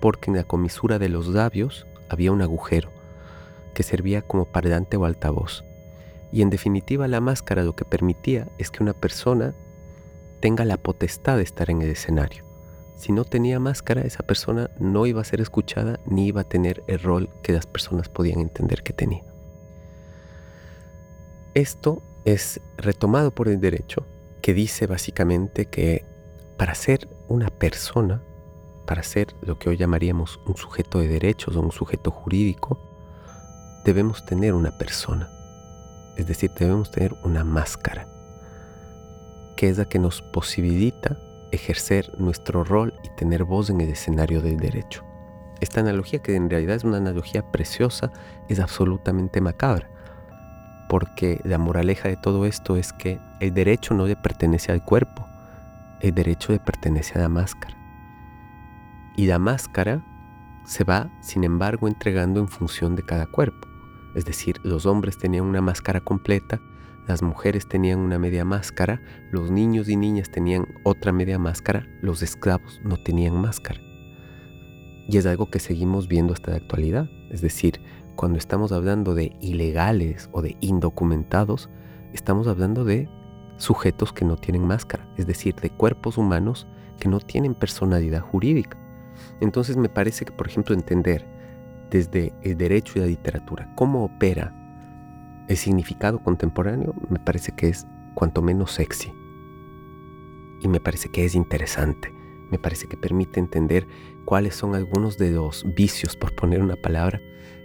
[0.00, 2.90] porque en la comisura de los labios había un agujero
[3.74, 5.64] que servía como parlante o altavoz.
[6.32, 9.54] Y en definitiva la máscara lo que permitía es que una persona
[10.40, 12.44] tenga la potestad de estar en el escenario.
[12.96, 16.82] Si no tenía máscara, esa persona no iba a ser escuchada ni iba a tener
[16.86, 19.24] el rol que las personas podían entender que tenía.
[21.54, 24.06] Esto es retomado por el derecho,
[24.42, 26.04] que dice básicamente que
[26.56, 28.22] para ser una persona,
[28.84, 32.78] para ser lo que hoy llamaríamos un sujeto de derechos o un sujeto jurídico,
[33.84, 35.30] debemos tener una persona.
[36.16, 38.08] Es decir, debemos tener una máscara.
[39.56, 41.16] que es la que nos posibilita
[41.52, 45.04] ejercer nuestro rol y tener voz en el escenario del derecho.
[45.60, 48.10] Esta analogía, que en realidad es una analogía preciosa,
[48.48, 49.88] es absolutamente macabra,
[50.88, 55.24] porque la moraleja de todo esto es que el derecho no le pertenece al cuerpo,
[56.00, 57.83] el derecho le pertenece a la máscara.
[59.16, 60.04] Y la máscara
[60.64, 63.68] se va, sin embargo, entregando en función de cada cuerpo.
[64.14, 66.60] Es decir, los hombres tenían una máscara completa,
[67.06, 72.22] las mujeres tenían una media máscara, los niños y niñas tenían otra media máscara, los
[72.22, 73.80] esclavos no tenían máscara.
[75.06, 77.10] Y es algo que seguimos viendo hasta la actualidad.
[77.30, 77.80] Es decir,
[78.16, 81.68] cuando estamos hablando de ilegales o de indocumentados,
[82.14, 83.08] estamos hablando de
[83.58, 86.66] sujetos que no tienen máscara, es decir, de cuerpos humanos
[86.98, 88.78] que no tienen personalidad jurídica.
[89.40, 91.26] Entonces me parece que, por ejemplo, entender
[91.90, 94.52] desde el derecho y la literatura cómo opera
[95.48, 99.12] el significado contemporáneo, me parece que es cuanto menos sexy.
[100.60, 102.12] Y me parece que es interesante.
[102.50, 103.86] Me parece que permite entender
[104.24, 107.20] cuáles son algunos de los vicios, por poner una palabra,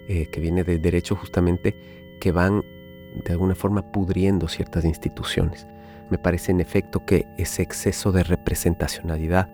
[0.08, 1.76] eh, que viene del derecho justamente,
[2.20, 2.64] que van
[3.24, 5.68] de alguna forma pudriendo ciertas instituciones.
[6.10, 9.50] Me parece en efecto que ese exceso de representacionalidad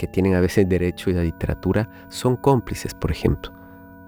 [0.00, 3.52] que tienen a veces derecho y la literatura son cómplices, por ejemplo,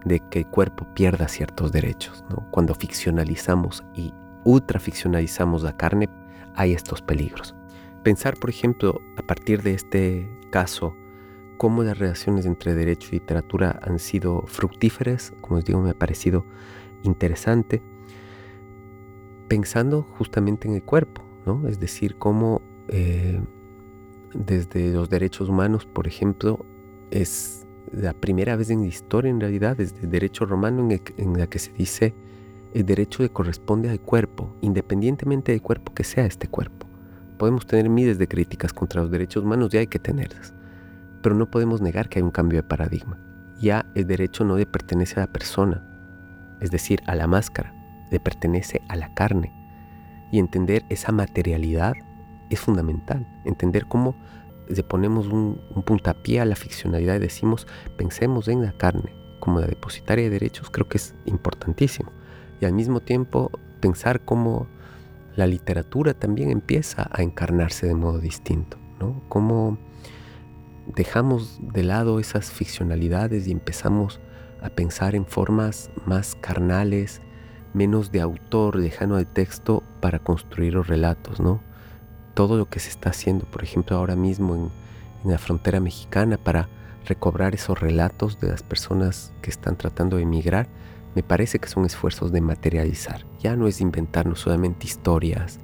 [0.06, 2.24] de que el cuerpo pierda ciertos derechos.
[2.50, 6.08] Cuando ficcionalizamos y ultraficcionalizamos la carne,
[6.54, 7.54] hay estos peligros.
[8.02, 10.96] Pensar, por ejemplo, a partir de este caso,
[11.58, 15.94] cómo las relaciones entre derecho y literatura han sido fructíferas, como os digo, me ha
[15.94, 16.46] parecido
[17.02, 17.82] interesante,
[19.46, 21.68] pensando justamente en el cuerpo, ¿no?
[21.68, 23.42] Es decir, cómo eh,
[24.34, 26.64] desde los derechos humanos, por ejemplo,
[27.10, 31.46] es la primera vez en la historia, en realidad, desde el derecho romano en, la
[31.46, 32.14] que se dice
[32.74, 36.86] el derecho le corresponde al cuerpo, independientemente del cuerpo que sea este cuerpo.
[37.38, 40.54] Podemos tener miles de críticas contra los derechos humanos, ya hay que tenerlas
[41.22, 43.18] pero no podemos negar que hay un cambio de paradigma.
[43.58, 45.86] Ya el derecho no le pertenece a la persona,
[46.60, 47.72] es decir, a la máscara,
[48.10, 49.52] le pertenece a la carne.
[50.32, 51.94] Y entender esa materialidad
[52.54, 53.26] es fundamental.
[53.44, 54.16] Entender cómo
[54.68, 59.66] le ponemos un, puntapié a la ficcionalidad y decimos, pensemos en la carne como la
[59.66, 62.12] depositaria de derechos, creo que es importantísimo.
[62.60, 64.68] Y al mismo tiempo pensar cómo
[65.34, 69.20] la literatura también empieza a encarnarse de modo distinto, ¿no?
[69.28, 69.78] Cómo
[70.94, 74.20] dejamos de lado esas ficcionalidades y empezamos
[74.62, 77.20] a pensar en formas más carnales,
[77.74, 81.60] menos de autor, lejano al texto para construir los relatos, ¿no?
[82.34, 84.70] Todo lo que se está haciendo, por ejemplo, ahora mismo en,
[85.24, 86.68] la frontera mexicana para
[87.06, 90.66] recobrar esos relatos de las personas que están tratando de emigrar,
[91.14, 93.24] me parece que son esfuerzos de materializar.
[93.38, 95.60] Ya no es inventarnos solamente historias,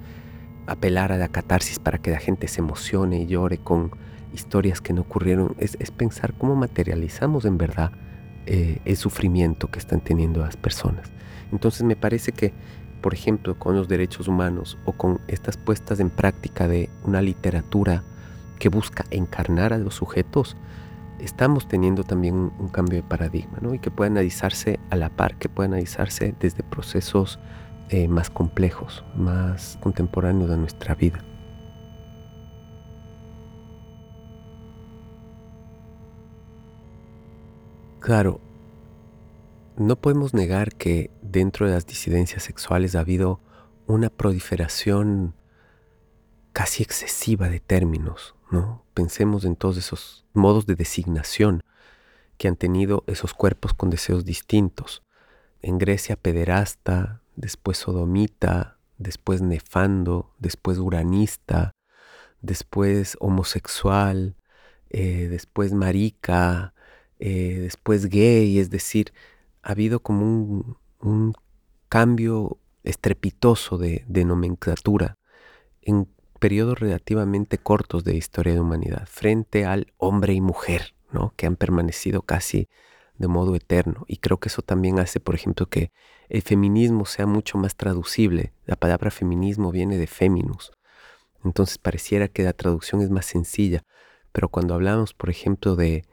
[0.68, 3.90] apelar a la catarsis para que la gente se emocione y llore con
[4.32, 7.90] historias que no ocurrieron, es, pensar cómo materializamos en verdad
[8.46, 11.10] eh, el sufrimiento que están teniendo las personas.
[11.52, 12.52] Entonces me parece que,
[13.00, 18.02] por ejemplo, con los derechos humanos o con estas puestas en práctica de una literatura
[18.58, 20.56] que busca encarnar a los sujetos,
[21.20, 23.74] estamos teniendo también un, cambio de paradigma, ¿no?
[23.74, 27.38] Y que puede analizarse a la par, que puede analizarse desde procesos
[27.90, 31.24] eh, más complejos, más contemporáneos de nuestra vida.
[38.00, 38.40] Claro,
[39.78, 43.40] no podemos negar que dentro de las disidencias sexuales ha habido
[43.86, 45.34] una proliferación
[46.52, 48.84] casi excesiva de términos, ¿no?
[48.94, 51.62] Pensemos en todos esos modos de designación
[52.36, 55.02] que han tenido esos cuerpos con deseos distintos.
[55.62, 61.70] En Grecia pederasta, después sodomita, después nefando, después uranista,
[62.40, 64.36] después homosexual,
[64.90, 66.74] eh, después marica,
[67.20, 69.12] eh, después gay, es decir,
[69.68, 71.34] ha habido como un,
[71.90, 75.18] cambio estrepitoso de, nomenclatura
[75.82, 76.08] en
[76.38, 81.34] periodos relativamente cortos de historia de humanidad frente al hombre y mujer, ¿no?
[81.36, 82.68] que han permanecido casi
[83.18, 84.04] de modo eterno.
[84.06, 85.92] Y creo que eso también hace, por ejemplo, que
[86.30, 88.54] el feminismo sea mucho más traducible.
[88.64, 90.72] La palabra feminismo viene de feminus.
[91.44, 93.82] Entonces pareciera que la traducción es más sencilla.
[94.32, 96.04] Pero cuando hablamos, por ejemplo, de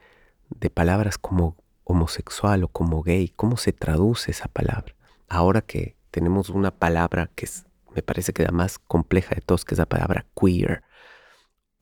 [0.50, 1.56] de palabras como
[1.86, 4.96] homosexual o como gay, ¿cómo se traduce esa palabra?
[5.30, 7.66] Ahora que tenemos una palabra que es,
[7.96, 10.84] me parece que la más compleja de todos, que es la palabra queer.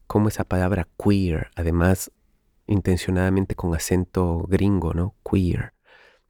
[0.06, 2.12] ¿Cómo esa palabra queer, además
[2.66, 5.14] intencionadamente con acento gringo, ¿no?
[5.28, 5.74] Queer.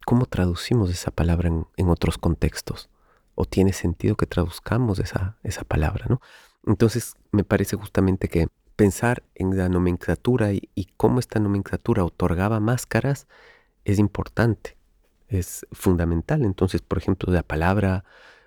[0.06, 2.90] ¿Cómo traducimos esa palabra en, otros contextos?
[3.34, 6.20] ¿O tiene sentido que traduzcamos esa, esa palabra, ¿no?
[6.66, 13.26] Entonces me parece justamente que pensar en la nomenclatura y, cómo esta nomenclatura otorgaba máscaras
[13.84, 14.76] es importante,
[15.28, 16.44] es fundamental.
[16.44, 18.04] Entonces, por ejemplo, la palabra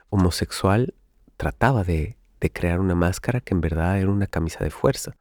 [0.09, 0.93] homosexual
[1.37, 5.17] trataba de, de crear una máscara que en verdad era una camisa de fuerza.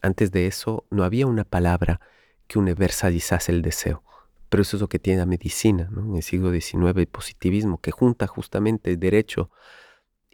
[0.00, 2.00] Antes de eso no había una palabra
[2.46, 4.02] que universalizase el deseo.
[4.48, 7.90] Pero eso es lo que tiene la medicina, en el siglo XIX, el positivismo, que
[7.90, 9.50] junta justamente el derecho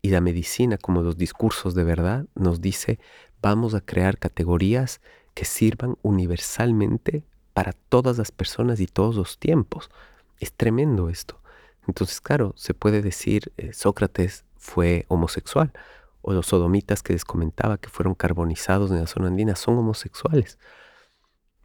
[0.02, 2.98] y la medicina como los discursos de verdad, nos dice,
[3.40, 5.00] vamos a crear categorías
[5.34, 7.24] que sirvan universalmente
[7.58, 9.90] para todas las personas y todos los tiempos.
[10.38, 11.40] Es tremendo esto.
[11.88, 15.72] Entonces, claro, se puede decir, eh, Sócrates fue homosexual,
[16.22, 20.56] o los sodomitas que les comentaba que fueron carbonizados en la zona andina son homosexuales,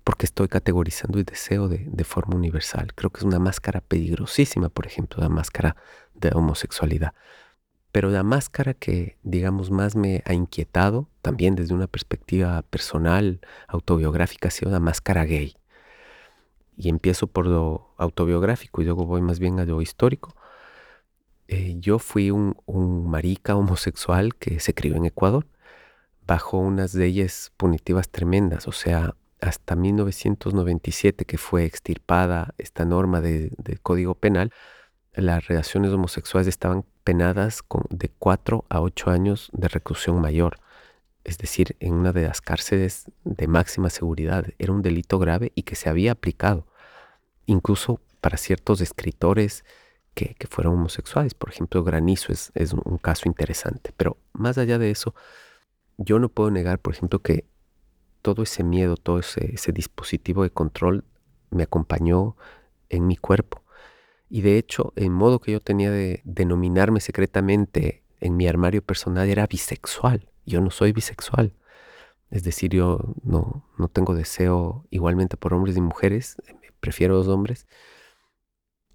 [0.03, 2.95] porque estoy categorizando el deseo de, de forma universal.
[2.95, 5.75] Creo que es una máscara peligrosísima, por ejemplo, la máscara
[6.15, 7.13] de homosexualidad.
[7.91, 14.47] Pero la máscara que, digamos, más me ha inquietado, también desde una perspectiva personal, autobiográfica,
[14.47, 15.55] ha sido la máscara gay.
[16.77, 20.35] Y empiezo por lo autobiográfico y luego voy más bien a lo histórico.
[21.47, 22.55] Eh, yo fui un,
[23.09, 25.45] marica homosexual que se crió en Ecuador
[26.25, 33.51] bajo unas leyes punitivas tremendas, o sea, hasta 1997 que fue extirpada esta norma del
[33.81, 34.51] Código Penal,
[35.13, 40.57] las relaciones homosexuales estaban penadas con de 4 a 8 años de reclusión mayor,
[41.23, 44.47] es decir, en una de las cárceles de máxima seguridad.
[44.59, 46.67] Era un delito grave y que se había aplicado,
[47.45, 49.63] incluso para ciertos escritores,
[50.13, 51.33] que, fueron homosexuales.
[51.33, 53.93] Por ejemplo, Granizo es, un, caso interesante.
[53.97, 55.15] Pero más allá de eso,
[55.97, 57.45] yo no puedo negar, por ejemplo, que
[58.21, 61.03] todo ese miedo, todo ese, dispositivo de control
[61.49, 62.35] me acompañó
[62.89, 63.63] en mi cuerpo.
[64.29, 69.29] Y de hecho, el modo que yo tenía de denominarme secretamente en mi armario personal
[69.29, 70.29] era bisexual.
[70.45, 71.53] Yo no soy bisexual.
[72.31, 76.37] Es decir, yo no, no tengo deseo igualmente por hombres y mujeres,
[76.79, 77.67] prefiero los hombres.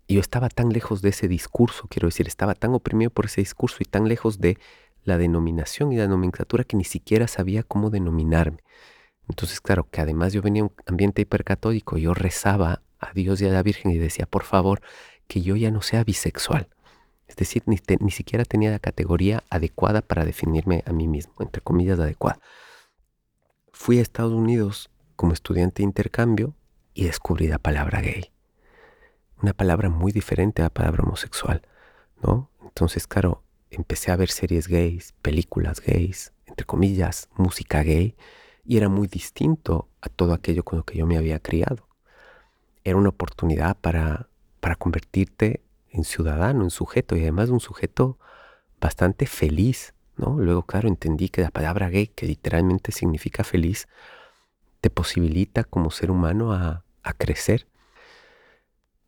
[0.06, 3.40] Y yo estaba tan lejos de ese discurso, quiero decir, estaba tan oprimido por ese
[3.40, 4.58] discurso y tan lejos de
[5.04, 8.58] la denominación y la nomenclatura que ni siquiera sabía cómo denominarme.
[9.28, 13.46] Entonces, claro, que además yo venía de un ambiente hipercatólico, yo rezaba a Dios y
[13.46, 14.80] a la Virgen y decía, por favor,
[15.26, 16.68] que yo ya no sea bisexual.
[17.28, 21.62] Es decir, ni, ni siquiera tenía la categoría adecuada para definirme a mí mismo, entre
[21.62, 22.40] comillas, adecuada.
[23.72, 26.54] Fui a Estados Unidos como estudiante de intercambio
[26.94, 28.32] y descubrí la palabra gay
[29.42, 31.62] una palabra muy diferente a la palabra homosexual,
[32.22, 32.50] ¿no?
[32.62, 38.16] Entonces, claro, empecé a ver series gays, películas gays, entre comillas, música gay,
[38.64, 41.88] y era muy distinto a todo aquello con lo que yo me había criado.
[42.84, 44.28] Era una oportunidad para,
[44.60, 48.18] para convertirte en ciudadano, en sujeto, y además un sujeto
[48.80, 50.38] bastante feliz, ¿no?
[50.38, 53.88] Luego, claro, entendí que la palabra gay, que literalmente significa feliz,
[54.80, 56.84] te posibilita como ser humano a,
[57.16, 57.66] crecer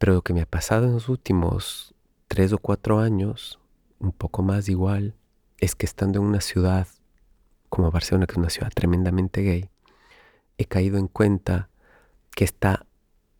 [0.01, 1.95] pero lo que me ha pasado en los últimos
[2.27, 3.61] tres o cuatro años,
[3.99, 5.15] un poco más igual,
[5.59, 6.89] es que estando en una ciudad
[7.69, 9.69] como Barcelona, que es una ciudad tremendamente gay,
[10.57, 11.69] he caído en cuenta
[12.35, 12.87] que esta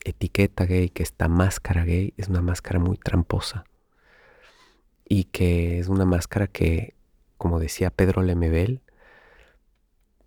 [0.05, 3.65] etiqueta gay, que esta máscara gay es una máscara muy tramposa
[5.09, 6.95] y que es una máscara que,
[7.37, 8.83] como decía Pedro Lemebel,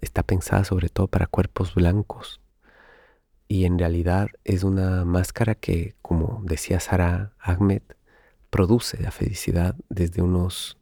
[0.02, 2.42] está pensada sobre todo para cuerpos blancos
[3.48, 7.84] y en realidad es una máscara que, como decía Sara Ahmed,
[8.50, 10.78] produce la felicidad desde unos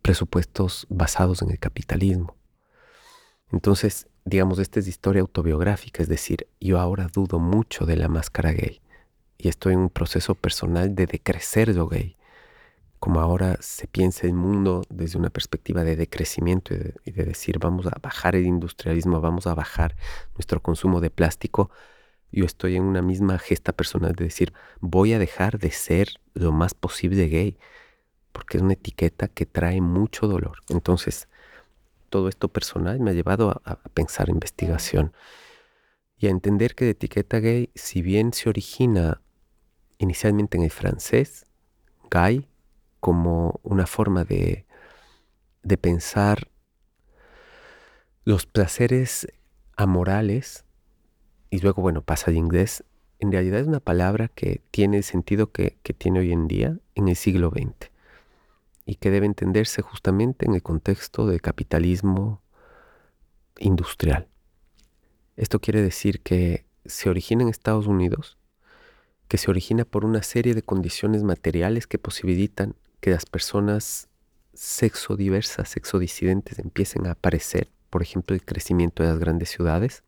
[0.00, 2.36] presupuestos basados en el capitalismo.
[3.50, 8.52] Entonces, digamos, esta es historia autobiográfica, es decir, yo ahora dudo mucho de la máscara
[8.52, 8.80] gay
[9.38, 12.16] y estoy en un proceso personal de decrecer lo gay
[13.02, 16.72] como ahora se piensa el mundo desde una perspectiva de decrecimiento
[17.04, 19.96] y de, decir vamos a bajar el industrialismo, vamos a bajar
[20.36, 21.68] nuestro consumo de plástico,
[22.30, 26.52] yo estoy en una misma gesta personal de decir voy a dejar de ser lo
[26.52, 27.58] más posible gay,
[28.30, 30.60] porque es una etiqueta que trae mucho dolor.
[30.68, 31.26] Entonces,
[32.12, 35.14] todo esto personal me ha llevado a, a pensar investigación
[36.18, 39.22] y a entender que la etiqueta gay, si bien se origina
[39.96, 41.46] inicialmente en el francés,
[42.10, 42.46] gay,
[43.00, 44.66] como una forma de,
[45.80, 46.48] pensar
[48.24, 49.26] los placeres
[49.76, 50.64] amorales,
[51.50, 52.84] y luego, bueno, pasa al inglés,
[53.18, 56.78] en realidad es una palabra que tiene el sentido que, que tiene hoy en día
[56.94, 57.91] en el siglo XX
[58.84, 62.42] y que debe entenderse justamente en el contexto del capitalismo
[63.58, 64.28] industrial.
[65.36, 68.38] Esto quiere decir que se origina en Estados Unidos,
[69.28, 74.08] que se origina por una serie de condiciones materiales que posibilitan que las personas
[74.54, 80.02] sexo diversas, sexo disidentes empiecen a aparecer, por ejemplo, el crecimiento de las grandes ciudades,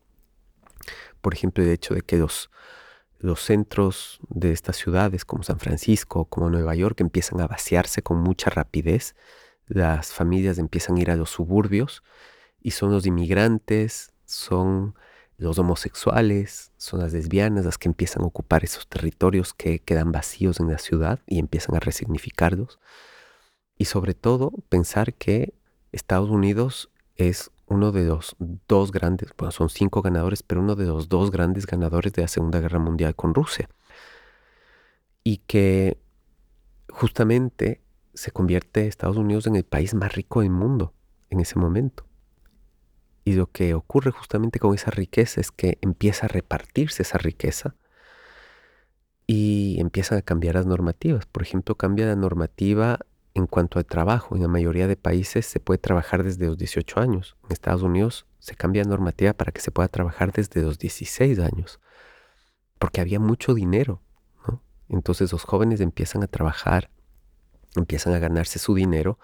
[1.21, 2.49] por ejemplo, el hecho de que los,
[3.25, 8.19] los centros de estas ciudades como San Francisco, como Nueva York, empiezan a vaciarse con
[8.19, 9.15] mucha rapidez,
[9.67, 12.03] las familias empiezan a ir a los suburbios
[12.61, 14.95] y son los inmigrantes, son
[15.37, 20.59] los homosexuales, son las lesbianas las que empiezan a ocupar esos territorios que quedan vacíos
[20.59, 22.79] en la ciudad y empiezan a resignificarlos.
[23.77, 25.53] Y sobre todo pensar que
[25.91, 28.35] Estados Unidos es uno de los
[28.67, 32.27] dos grandes, bueno, son cinco ganadores, pero uno de los dos grandes ganadores de la
[32.27, 33.69] Segunda Guerra Mundial con Rusia.
[35.23, 35.97] Y que
[36.89, 37.81] justamente
[38.13, 40.93] se convierte Estados Unidos en el país más rico del mundo
[41.29, 42.05] en ese momento.
[43.23, 47.75] Y lo que ocurre justamente con esa riqueza es que empieza a repartirse esa riqueza
[49.25, 51.25] y empiezan a cambiar las normativas.
[51.25, 52.99] Por ejemplo, cambia la normativa
[53.35, 54.35] en cuanto al trabajo.
[54.35, 57.37] En la mayoría de países se puede trabajar desde los 18 años.
[57.43, 61.79] En Estados Unidos se cambia normativa para que se pueda trabajar desde los 16 años.
[62.79, 64.01] Porque había mucho dinero.
[64.87, 66.89] Entonces los jóvenes empiezan a trabajar,
[67.75, 69.19] empiezan a ganarse su dinero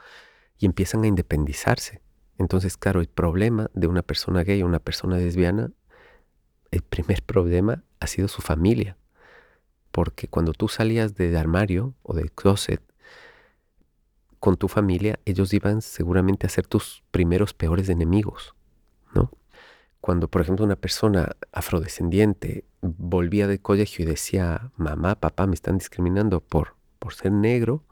[0.58, 2.02] y empiezan a independizarse.
[2.38, 5.72] Entonces, claro, el problema de una persona gay o una persona lesbiana,
[6.72, 8.98] el primer problema ha sido su familia.
[9.92, 12.82] Porque cuando tú salías del armario o del closet
[14.42, 18.56] con tu familia, ellos iban seguramente a ser tus primeros peores enemigos,
[19.14, 19.32] ¿no?
[20.02, 25.78] Cuando, por ejemplo, una persona afrodescendiente volvía del colegio y decía, mamá, papá, me están
[25.78, 27.86] discriminando por, por ser negro,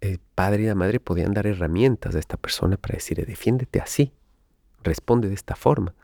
[0.00, 4.14] el padre y la madre podían dar herramientas a esta persona para decirle, defiéndete así,
[4.82, 5.94] responde de esta forma.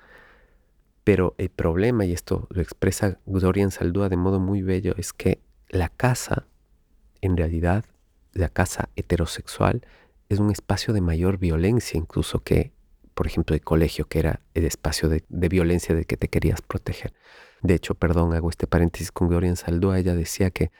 [1.04, 5.40] Pero el problema, y esto lo expresa Dorian Saldúa de modo muy bello, es que
[5.70, 6.46] la casa,
[7.22, 7.86] en realidad,
[8.32, 9.86] la casa heterosexual,
[10.28, 12.72] es un espacio de mayor violencia incluso que,
[13.14, 17.12] por ejemplo, el colegio, que era el espacio de, violencia de que te querías proteger.
[17.62, 20.70] De hecho, perdón, hago este paréntesis con Gloria Saldúa, ella decía que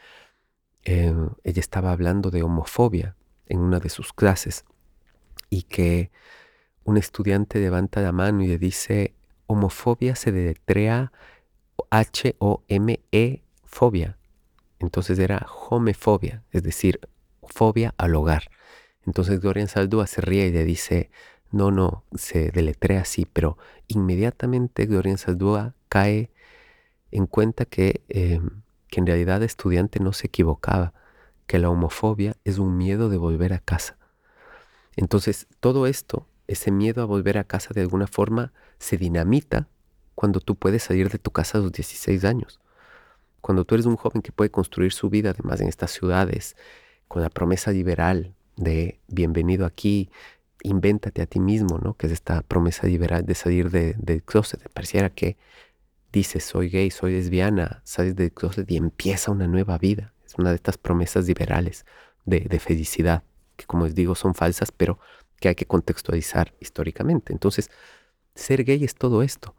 [0.85, 1.13] eh,
[1.45, 4.65] ella estaba hablando de homofobia en una de sus clases
[5.51, 6.11] y que
[6.85, 9.15] un estudiante levanta la mano y le dice,
[9.47, 11.13] homofobia se deletrea
[11.91, 14.17] H-O-M-E fobia.
[14.79, 17.01] Entonces era homofobia, es decir,
[17.51, 18.51] fobia al hogar.
[19.07, 21.11] Entonces Dorian Saldúa se ríe y le dice,
[21.51, 26.31] no, no, se deletrea así, pero inmediatamente Dorian Saldúa cae
[27.11, 30.93] en cuenta que em, que en realidad el estudiante no se equivocaba,
[31.47, 33.97] que la homofobia es un miedo de volver a casa.
[34.97, 39.69] Entonces, todo esto, ese miedo a volver a casa de alguna forma, se dinamita
[40.15, 42.61] cuando tú puedes salir de tu casa a los 16 años.
[43.41, 46.57] Cuando tú eres un joven que puede construir su vida, además en estas ciudades,
[47.11, 50.11] con la promesa liberal de bienvenido aquí,
[50.63, 51.95] invéntate a ti mismo, ¿no?
[51.95, 54.63] Que es esta promesa liberal de salir del closet.
[54.73, 55.37] Pareciera que
[56.13, 60.15] dices soy gay, soy lesbiana, sales del closet y empieza una nueva vida.
[60.25, 61.85] Es una de estas promesas liberales
[62.27, 63.25] de, felicidad,
[63.57, 65.01] que como les digo son falsas, pero
[65.41, 67.33] que hay que contextualizar históricamente.
[67.33, 67.71] Entonces,
[68.37, 69.57] ser gay es todo esto.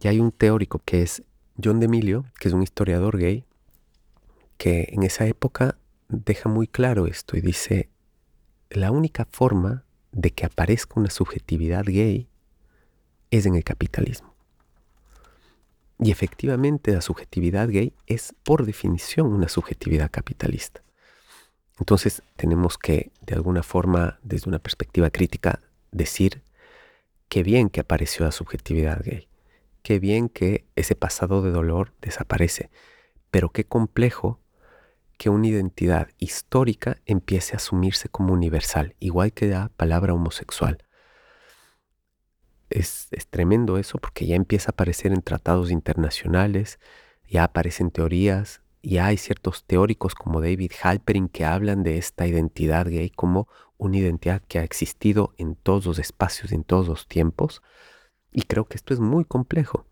[0.00, 1.22] Y hay un teórico que es
[1.62, 3.44] John DeMilio, que es un historiador gay,
[4.58, 5.78] que en esa época
[6.08, 7.88] deja muy claro esto y dice,
[8.70, 12.28] la única forma de que aparezca una subjetividad gay
[13.30, 14.34] es en el capitalismo.
[15.98, 20.82] Y efectivamente la subjetividad gay es por definición una subjetividad capitalista.
[21.78, 26.42] Entonces tenemos que, de alguna forma, desde una perspectiva crítica, decir
[27.28, 29.28] qué bien que apareció la subjetividad gay,
[29.82, 32.70] qué bien que ese pasado de dolor desaparece,
[33.30, 34.40] pero qué complejo
[35.16, 40.84] que una identidad histórica empiece a asumirse como universal, igual que la palabra homosexual
[42.74, 46.78] es, tremendo eso porque ya empieza a aparecer en tratados internacionales,
[47.28, 52.86] ya aparecen teorías, ya hay ciertos teóricos como David Halperin que hablan de esta identidad
[52.86, 53.48] gay como
[53.78, 57.62] una identidad que ha existido en todos los espacios, en todos los tiempos.
[58.32, 59.86] Y creo que esto es muy complejo.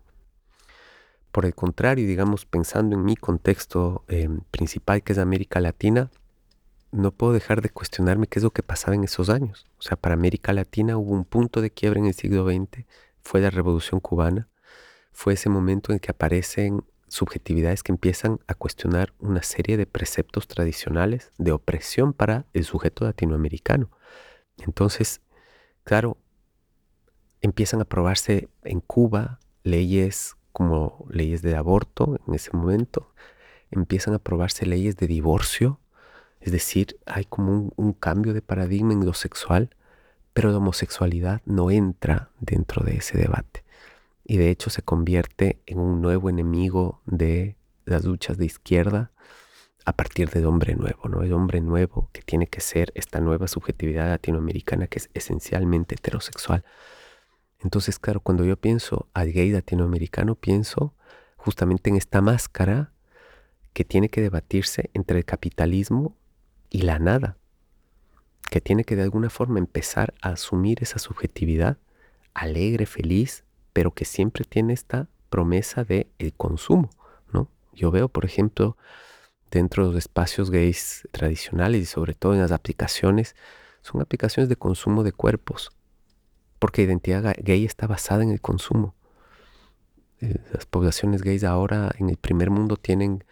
[1.33, 6.11] Por el contrario, digamos, pensando en mi contexto eh, principal, que es América Latina,
[6.91, 9.65] no puedo dejar de cuestionarme qué es lo que pasaba en esos años.
[9.79, 12.85] O sea, para América Latina hubo un punto de quiebre en el siglo XX,
[13.23, 14.47] fue la Revolución Cubana,
[15.11, 20.47] fue ese momento en que aparecen subjetividades que empiezan a cuestionar una serie de preceptos
[20.47, 23.89] tradicionales de opresión para el sujeto latinoamericano.
[24.59, 25.19] Entonces,
[25.83, 26.15] claro,
[27.41, 33.11] empiezan a aprobarse en Cuba leyes como leyes de aborto en ese momento,
[33.71, 35.79] empiezan a aprobarse leyes de divorcio,
[36.39, 39.69] Es decir, hay como un, cambio de paradigma en lo sexual,
[40.33, 43.63] pero la homosexualidad no entra dentro de ese debate.
[44.25, 49.11] Y de hecho se convierte en un nuevo enemigo de las luchas de izquierda
[49.85, 51.23] a partir del hombre nuevo, ¿no?
[51.23, 56.63] El hombre nuevo que tiene que ser esta nueva subjetividad latinoamericana que es esencialmente heterosexual.
[57.63, 60.93] Entonces, claro, cuando yo pienso al gay latinoamericano, pienso
[61.37, 62.91] justamente en esta máscara
[63.71, 66.15] que tiene que debatirse entre el capitalismo
[66.69, 67.37] y la nada,
[68.49, 71.77] que tiene que de alguna forma empezar a asumir esa subjetividad
[72.33, 76.89] alegre, feliz, pero que siempre tiene esta promesa de el consumo,
[77.31, 77.49] ¿no?
[77.73, 78.77] Yo veo, por ejemplo,
[79.51, 83.35] dentro de los espacios gays tradicionales y sobre todo en las aplicaciones,
[83.81, 85.71] son aplicaciones de consumo de cuerpos,
[86.63, 88.95] porque identidad gay está basada en el consumo.
[90.21, 93.25] Eh, las poblaciones gays ahora en el primer mundo tienen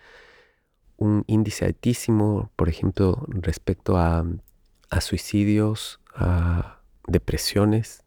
[0.97, 4.25] un índice altísimo, por ejemplo, respecto a,
[4.99, 8.03] suicidios, a depresiones,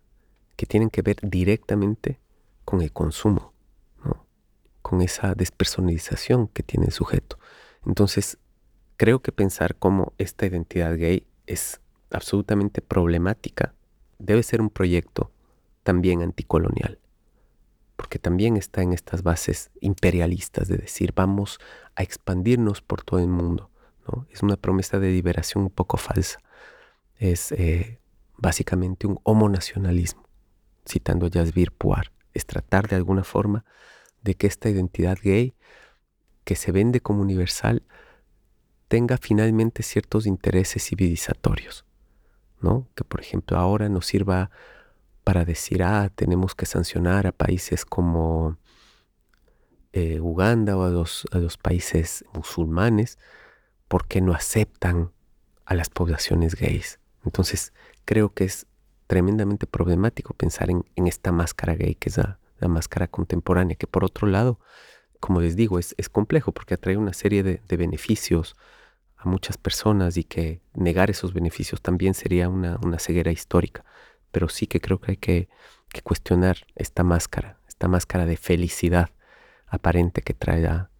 [0.57, 2.21] que tienen que ver directamente
[2.67, 3.55] con el consumo,
[4.83, 7.39] con esa despersonalización que tiene el sujeto.
[7.87, 8.37] Entonces,
[8.99, 13.73] creo que pensar cómo esta identidad gay es absolutamente problemática
[14.19, 15.31] debe ser un proyecto
[15.83, 16.99] también anticolonial
[17.97, 21.59] porque también está en estas bases imperialistas de decir vamos
[21.95, 23.71] a expandirnos por todo el mundo.
[24.07, 24.27] ¿no?
[24.31, 26.41] Es una promesa de liberación un poco falsa.
[27.17, 28.01] Es eh,
[28.37, 30.29] básicamente un homonacionalismo,
[30.87, 32.13] citando a Jasbir Puar.
[32.33, 33.65] Es tratar de alguna forma
[34.23, 35.55] de que esta identidad gay,
[36.45, 37.85] que se vende como universal,
[38.89, 41.84] tenga finalmente ciertos intereses civilizatorios.
[42.65, 42.89] ¿No?
[42.97, 44.51] Que por ejemplo ahora nos sirva
[45.23, 48.59] para decir, ah, tenemos que sancionar a países como
[49.93, 53.19] eh, Uganda o a los, a los países musulmanes
[53.87, 55.13] porque no aceptan
[55.65, 56.99] a las poblaciones gays.
[57.25, 57.73] Entonces
[58.05, 58.67] creo que es
[59.07, 64.27] tremendamente problemático pensar en, esta máscara gay, que es la, máscara contemporánea, que por otro
[64.27, 64.59] lado,
[65.21, 68.57] como les digo, es, complejo porque atrae una serie de, beneficios
[69.25, 73.85] muchas personas y que negar esos beneficios también sería una, una ceguera histórica
[74.35, 75.49] pero sí que creo que hay que,
[76.03, 79.11] cuestionar esta máscara, esta máscara de felicidad
[79.69, 80.91] aparente que trae la,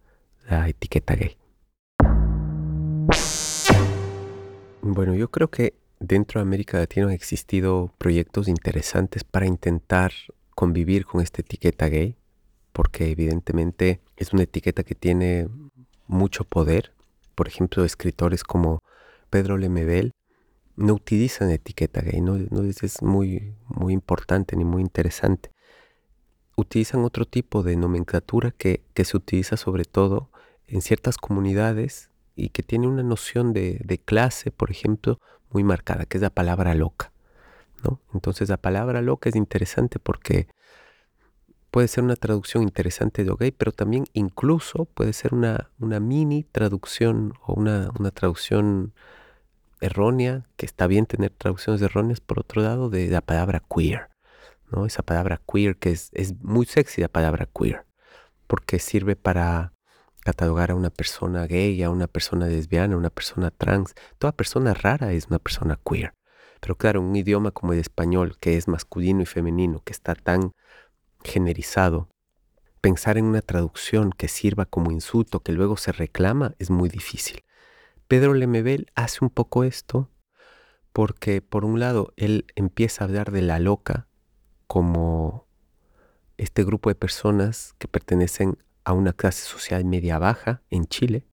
[0.69, 1.37] etiqueta gay.
[4.81, 10.13] Bueno, yo creo que dentro de América Latina han existido proyectos interesantes para intentar
[10.51, 12.15] convivir con esta etiqueta gay,
[12.71, 15.49] porque evidentemente es una etiqueta que tiene
[16.07, 16.93] mucho poder.
[17.35, 18.81] Por ejemplo, escritores como
[19.29, 20.13] Pedro Lemebel
[20.75, 25.51] no utilizan etiqueta gay, no, es muy, muy importante ni muy interesante.
[26.57, 30.29] Utilizan otro tipo de nomenclatura que, se utiliza sobre todo
[30.67, 35.19] en ciertas comunidades y que tiene una noción de, clase, por ejemplo,
[35.51, 37.11] muy marcada, que es la palabra loca.
[37.83, 37.99] ¿no?
[38.13, 40.47] Entonces la palabra loca es interesante porque
[41.75, 46.43] puede ser una traducción interesante de gay, pero también incluso puede ser una, una mini
[46.43, 48.93] traducción o una, una traducción
[49.81, 54.07] errónea, que está bien tener traducciones erróneas, por otro lado, de la palabra queer.
[54.71, 54.85] ¿no?
[54.85, 57.85] Esa palabra queer que es, es muy sexy la palabra queer,
[58.47, 59.73] porque sirve para
[60.21, 63.95] catalogar a una persona gay, a una persona lesbiana, a una persona trans.
[64.17, 66.13] Toda persona rara es una persona queer.
[66.61, 70.53] Pero claro, un idioma como el español, que es masculino y femenino, que está tan
[71.25, 72.09] generizado,
[72.81, 77.43] pensar en una traducción que sirva como insulto, que luego se reclama, es muy difícil.
[78.07, 80.11] Pedro Lemebel hace un poco esto
[80.93, 84.07] porque por un lado él empieza a hablar de la loca
[84.67, 85.47] como
[86.37, 91.27] este grupo de personas que pertenecen a una clase social media baja en Chile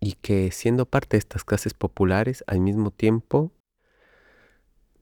[0.00, 3.52] y que siendo parte de estas clases populares al mismo tiempo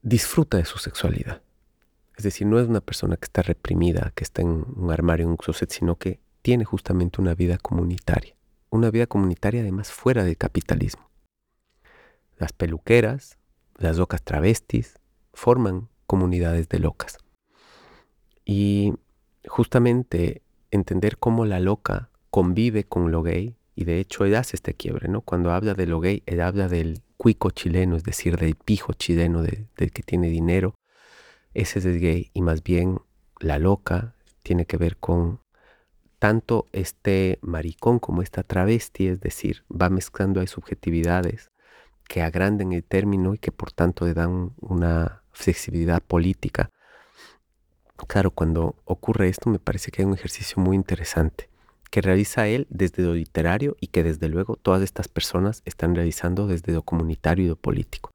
[0.01, 1.41] disfruta de su sexualidad.
[2.17, 5.31] Es decir, no es una persona que está reprimida, que está en un armario, en
[5.31, 8.35] un closet, sino que tiene justamente una vida comunitaria
[8.71, 11.11] una vida comunitaria además fuera del capitalismo.
[12.37, 13.37] Las peluqueras,
[13.77, 14.97] las locas travestis,
[15.33, 17.17] forman comunidades de locas.
[18.45, 18.93] Y
[19.45, 20.41] justamente
[20.71, 25.09] entender cómo la loca convive con lo gay, y de hecho él hace este quiebre,
[25.09, 25.21] ¿no?
[25.21, 29.43] Cuando habla de lo gay, él habla del cuico chileno, es decir, del pijo chileno,
[29.43, 30.75] del que tiene dinero,
[31.53, 32.99] ese es gay, y más bien
[33.39, 35.39] la loca tiene que ver con
[36.19, 41.49] tanto este maricón como esta travesti, es decir, va mezclando hay subjetividades
[42.07, 46.69] que agranden el término y que por tanto le dan una flexibilidad política.
[48.07, 51.49] Claro, cuando ocurre esto me parece que hay un ejercicio muy interesante,
[51.89, 56.47] que realiza él desde lo literario y que desde luego todas estas personas están realizando
[56.47, 58.11] desde lo comunitario y lo político.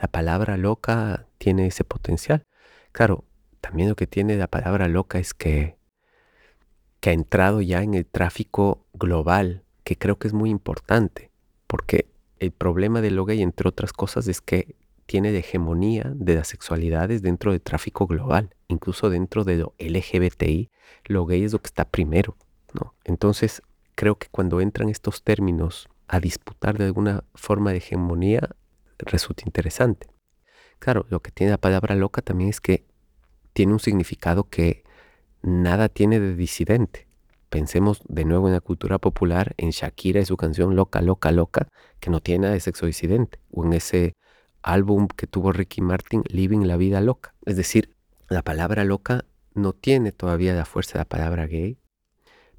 [0.00, 2.44] La palabra loca tiene ese potencial.
[2.92, 3.24] Claro,
[3.60, 5.76] también lo que tiene la palabra loca es que,
[7.02, 11.30] ha entrado ya en el tráfico global, que creo que es muy importante,
[11.66, 14.76] porque el problema de lo gay, entre otras cosas, es que
[15.06, 20.70] tiene hegemonía de las sexualidades dentro del tráfico global, incluso dentro de lo LGBTI,
[21.06, 22.36] lo gay es lo que está primero,
[22.74, 22.94] ¿no?
[23.04, 23.62] Entonces,
[23.94, 28.50] creo que cuando entran estos términos a disputar de alguna forma de hegemonía,
[28.98, 30.06] resulta interesante.
[30.80, 32.86] Claro, lo que tiene la palabra loca también es que
[33.52, 34.82] tiene un significado que
[35.42, 37.06] nada tiene de disidente.
[37.50, 41.68] Pensemos de nuevo en la cultura popular, en Shakira y su canción Loca, Loca, Loca,
[42.00, 44.14] que no tiene nada de sexo disidente, o en ese
[44.62, 47.34] álbum que tuvo Ricky Martin, Living la Vida Loca.
[47.44, 47.94] Es decir,
[48.30, 51.76] la palabra loca no tiene todavía la fuerza de la palabra gay,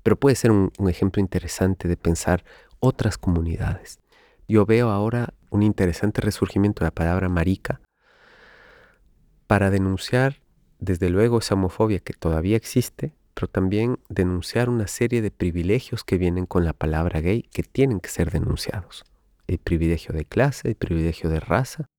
[0.03, 2.43] pero puede ser un, un ejemplo interesante de pensar
[2.79, 3.99] otras comunidades.
[4.47, 7.81] Yo veo ahora un interesante resurgimiento de la palabra marica
[9.51, 10.39] para denunciar
[10.79, 16.17] desde luego esa homofobia que todavía existe, pero también denunciar una serie de privilegios que
[16.17, 19.03] vienen con la palabra gay que tienen que ser denunciados.
[19.47, 21.89] El privilegio de clase, el privilegio de raza.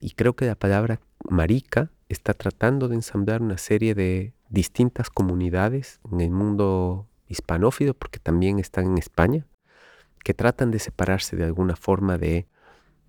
[0.00, 1.00] Y creo que la palabra
[1.30, 8.18] marica está tratando de ensamblar una serie de distintas comunidades en el mundo hispanófido, porque
[8.18, 9.46] también están en España,
[10.24, 12.48] que tratan de separarse de alguna forma de,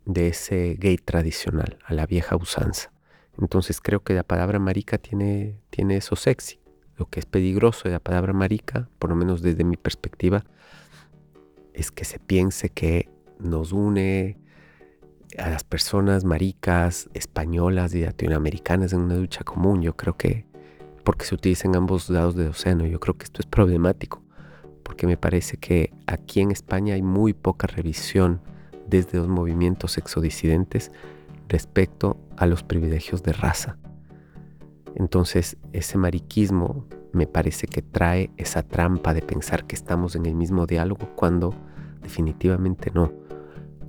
[0.05, 2.91] de ese gay tradicional, a la vieja usanza.
[3.39, 6.59] Entonces creo que la palabra marica tiene, tiene eso sexy.
[6.97, 10.43] Lo que es peligroso de la palabra marica, por lo menos desde mi perspectiva,
[11.73, 13.09] es que se piense que
[13.39, 14.37] nos une
[15.37, 19.81] a las personas maricas, españolas y latinoamericanas en una lucha común.
[19.81, 20.45] Yo creo que,
[21.05, 24.21] porque se utilizan ambos lados del océano, yo creo que esto es problemático,
[24.83, 28.41] porque me parece que aquí en España hay muy poca revisión
[28.87, 30.91] desde los movimientos exodisidentes
[31.49, 33.77] respecto a los privilegios de raza.
[34.95, 40.35] Entonces ese mariquismo me parece que trae esa trampa de pensar que estamos en el
[40.35, 41.53] mismo diálogo cuando
[42.01, 43.11] definitivamente no.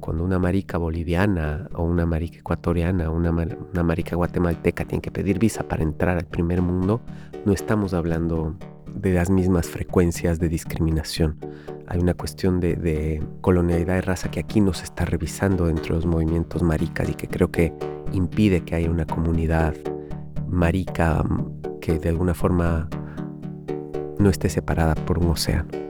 [0.01, 5.11] Cuando una marica boliviana o una marica ecuatoriana o una, una marica guatemalteca tiene que
[5.11, 7.03] pedir visa para entrar al primer mundo,
[7.45, 8.57] no estamos hablando
[8.95, 11.37] de las mismas frecuencias de discriminación.
[11.91, 16.03] Hay una cuestión de, colonialidad de raza que aquí no se está revisando dentro de
[16.03, 17.73] los movimientos maricas y que creo que
[18.13, 19.75] impide que haya una comunidad
[20.47, 22.89] marica mm, que de alguna forma
[24.21, 25.90] no esté separada por un océano.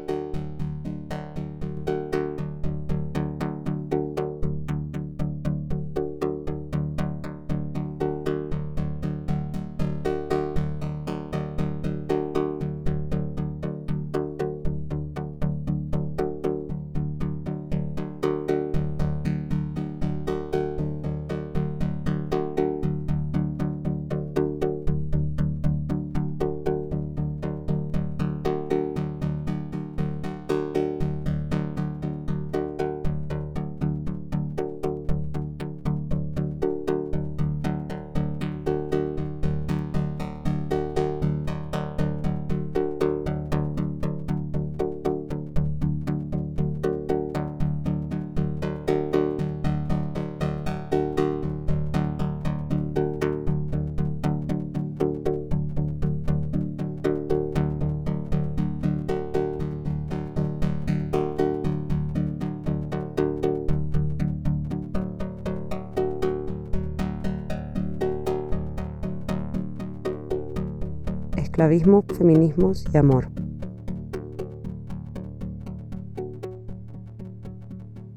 [71.61, 73.29] Esclavismo, feminismos y amor.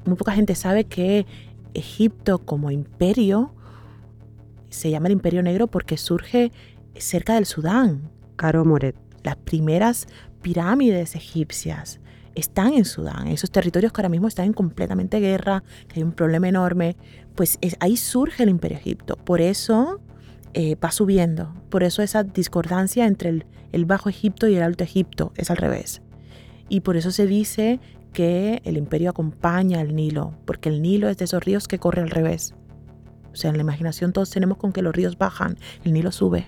[0.06, 1.26] Muy poca gente sabe que
[1.74, 3.54] Egipto como imperio
[4.70, 6.52] se llama el Imperio Negro porque surge
[6.96, 8.10] cerca del Sudán.
[8.36, 8.96] Caro Moret.
[9.22, 10.06] Las primeras
[10.40, 12.00] pirámides egipcias
[12.34, 16.12] están en Sudán, esos territorios que ahora mismo están en completamente guerra, que hay un
[16.12, 16.96] problema enorme,
[17.34, 19.16] pues ahí surge el Imperio Egipto.
[19.16, 20.00] Por eso
[20.54, 21.52] eh, va subiendo.
[21.68, 26.00] Por eso esa discordancia entre el, Bajo Egipto y el Alto Egipto es al revés.
[26.68, 27.80] Y por eso se dice
[28.12, 32.02] que el imperio acompaña al Nilo, porque el Nilo es de esos ríos que corre
[32.02, 32.54] al revés.
[33.32, 36.46] O sea, en la imaginación todos tenemos con que los ríos bajan, el Nilo sube.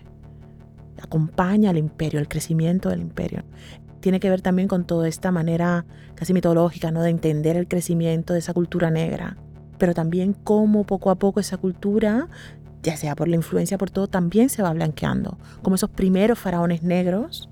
[1.02, 3.42] Acompaña al imperio, el crecimiento del imperio.
[4.00, 5.84] Tiene que ver también con toda esta manera
[6.14, 7.02] casi mitológica, ¿no?
[7.02, 9.36] De entender el crecimiento de esa cultura negra
[9.78, 12.28] pero también cómo poco a poco esa cultura
[12.86, 15.38] ya sea por la influencia, por todo, también se va blanqueando.
[15.60, 17.50] Como esos primeros faraones negros,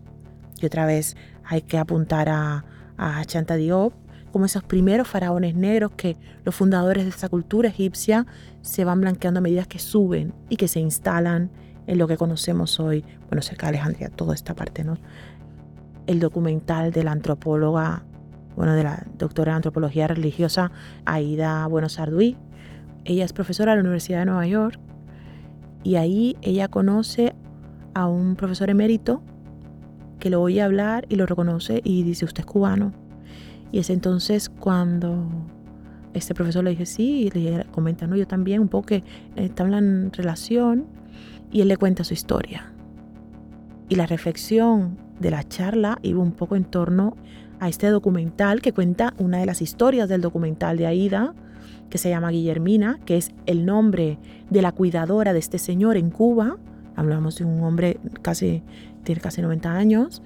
[0.60, 2.64] Y otra vez hay que apuntar a,
[2.96, 3.92] a Chanta Diop
[4.30, 8.26] como esos primeros faraones negros que los fundadores de esa cultura egipcia
[8.62, 11.50] se van blanqueando a medida que suben y que se instalan
[11.88, 14.98] en lo que conocemos hoy, bueno, cerca de Alejandría, toda esta parte, ¿no?
[16.06, 18.04] El documental de la antropóloga,
[18.56, 20.70] bueno, de la doctora de antropología religiosa
[21.04, 22.36] Aida Buenos Arduí.
[23.04, 24.78] Ella es profesora de la Universidad de Nueva York
[25.84, 27.34] y ahí ella conoce
[27.92, 29.22] a un profesor emérito
[30.18, 32.92] que lo oye hablar y lo reconoce y dice, usted es cubano.
[33.70, 35.28] Y es entonces cuando
[36.14, 39.04] este profesor le dice, sí, y le comenta, no, yo también, un poco que
[39.36, 40.86] en relación,
[41.52, 42.72] y él le cuenta su historia.
[43.88, 47.16] Y la reflexión de la charla iba un poco en torno
[47.60, 51.34] a este documental que cuenta una de las historias del documental de Aida,
[51.94, 54.18] que se llama Guillermina, que es el nombre
[54.50, 56.56] de la cuidadora de este señor en Cuba.
[56.96, 58.64] Hablamos de un hombre casi,
[59.04, 60.20] tiene casi 90 años.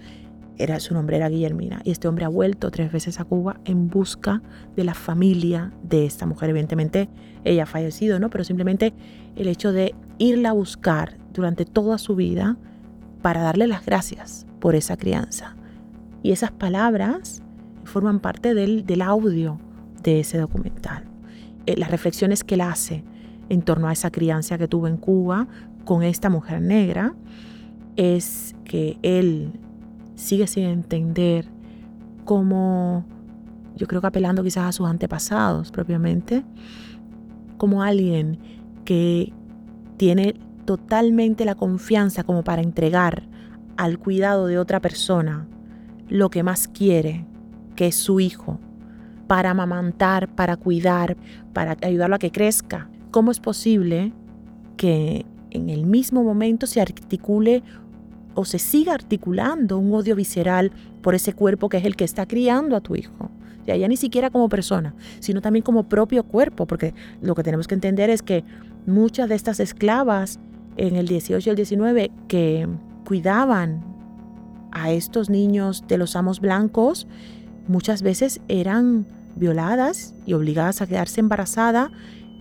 [0.56, 1.82] Era, su nombre era Guillermina.
[1.84, 4.40] Y este hombre ha vuelto tres veces a Cuba en busca
[4.76, 6.48] de la familia de esta mujer.
[6.48, 7.10] Evidentemente,
[7.44, 8.30] ella ha fallecido, ¿no?
[8.30, 8.94] Pero simplemente
[9.36, 12.56] el hecho de irla a buscar durante toda su vida
[13.20, 15.54] para darle las gracias por esa crianza.
[16.22, 17.42] Y esas palabras
[17.84, 19.60] forman parte del, del audio
[20.02, 21.04] de ese documental.
[21.68, 23.04] Eh, las reflexiones que él hace
[23.50, 25.48] en torno a esa crianza que tuvo en Cuba
[25.84, 27.14] con esta mujer negra
[27.96, 29.52] es que él
[30.14, 31.46] sigue sin entender
[32.24, 33.04] cómo,
[33.76, 36.42] yo creo que apelando quizás a sus antepasados propiamente,
[37.58, 38.38] como alguien
[38.86, 39.34] que
[39.98, 43.28] tiene totalmente la confianza como para entregar
[43.76, 45.46] al cuidado de otra persona
[46.08, 47.26] lo que más quiere,
[47.76, 48.58] que es su hijo,
[49.28, 51.16] para amamantar, para cuidar,
[51.52, 52.90] para ayudarlo a que crezca.
[53.12, 54.12] ¿Cómo es posible
[54.76, 57.62] que en el mismo momento se articule
[58.34, 60.72] o se siga articulando un odio visceral
[61.02, 63.30] por ese cuerpo que es el que está criando a tu hijo?
[63.66, 67.74] Ya, ni siquiera como persona, sino también como propio cuerpo, porque lo que tenemos que
[67.74, 68.42] entender es que
[68.86, 70.40] muchas de estas esclavas
[70.78, 72.66] en el 18 y el 19 que
[73.04, 73.84] cuidaban
[74.70, 77.06] a estos niños de los amos blancos,
[77.66, 79.06] muchas veces eran
[79.38, 81.90] violadas y obligadas a quedarse embarazada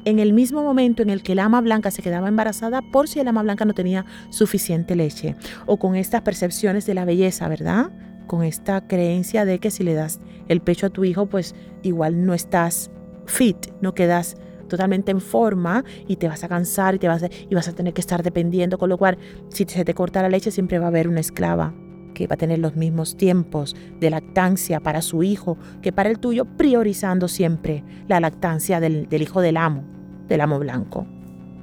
[0.06, 3.20] en el mismo momento en el que el ama blanca se quedaba embarazada por si
[3.20, 5.36] el ama blanca no tenía suficiente leche.
[5.66, 7.92] O con estas percepciones de la belleza, ¿verdad?
[8.26, 12.26] Con esta creencia de que si le das el pecho a tu hijo, pues igual
[12.26, 12.90] no estás
[13.26, 14.38] fit, no quedas
[14.70, 17.94] totalmente en forma y te vas a cansar y, te vas y vas a tener
[17.94, 19.18] que estar dependiendo, con lo cual
[19.50, 21.74] si se te corta la leche siempre va a haber una esclava
[22.18, 26.18] que va a tener los mismos tiempos de lactancia para su hijo que para el
[26.18, 29.84] tuyo, priorizando siempre la lactancia del, hijo del amo,
[30.28, 31.06] del amo blanco.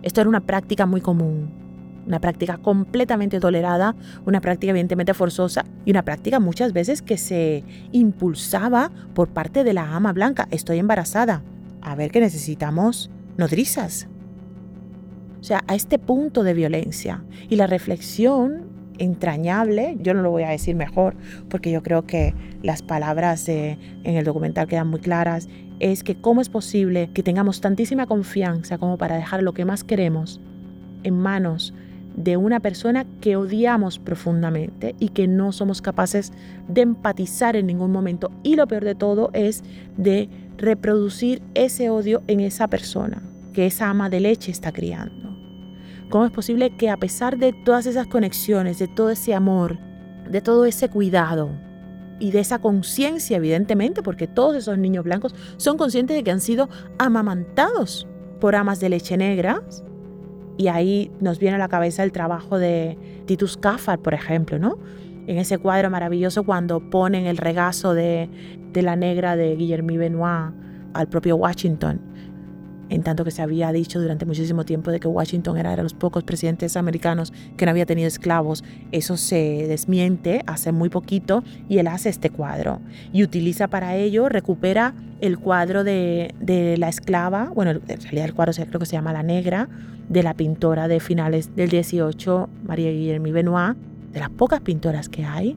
[0.02, 1.50] Esto era una práctica muy común,
[2.06, 3.96] una práctica completamente tolerada,
[4.26, 9.72] una práctica evidentemente forzosa y una práctica muchas veces que se impulsaba por parte de
[9.72, 10.46] la ama blanca.
[10.52, 11.42] Estoy embarazada,
[11.82, 14.06] a ver que necesitamos nodrizas.
[15.40, 20.44] O sea, a este punto de violencia y la reflexión entrañable, yo no lo voy
[20.44, 21.14] a decir mejor
[21.48, 25.48] porque yo creo que las palabras en el documental quedan muy claras,
[25.80, 29.84] es que cómo es posible que tengamos tantísima confianza como para dejar lo que más
[29.84, 30.40] queremos
[31.02, 31.74] en manos
[32.16, 36.32] de una persona que odiamos profundamente y que no somos capaces
[36.68, 38.30] de empatizar en ningún momento.
[38.42, 39.64] Y lo peor de todo es
[39.96, 43.22] de reproducir ese odio en esa persona
[43.52, 45.23] que esa ama de leche está criando.
[46.10, 49.78] ¿Cómo es posible que a pesar de todas esas conexiones, de todo ese amor,
[50.28, 51.50] de todo ese cuidado
[52.20, 56.40] y de esa conciencia, evidentemente, porque todos esos niños blancos son conscientes de que han
[56.40, 58.06] sido amamantados
[58.40, 59.82] por amas de leche negras?
[60.56, 62.96] Y ahí nos viene a la cabeza el trabajo de
[63.26, 64.78] Titus Caffar, por ejemplo, ¿no?
[65.26, 68.28] En ese cuadro maravilloso cuando ponen el regazo de,
[68.72, 70.52] de la negra de Guillermo Benoit
[70.92, 72.13] al propio Washington
[72.94, 75.94] en tanto que se había dicho durante muchísimo tiempo de que Washington era de los
[75.94, 78.62] pocos presidentes americanos que no había tenido esclavos.
[78.92, 82.80] Eso se desmiente hace muy poquito y él hace este cuadro
[83.12, 86.34] y utiliza para ello, recupera el cuadro de,
[86.78, 89.68] la esclava, bueno, en realidad el cuadro creo que se llama La Negra,
[90.08, 93.76] de la pintora de finales del 18, María Guillermo Benoit,
[94.12, 95.56] de las pocas pintoras que hay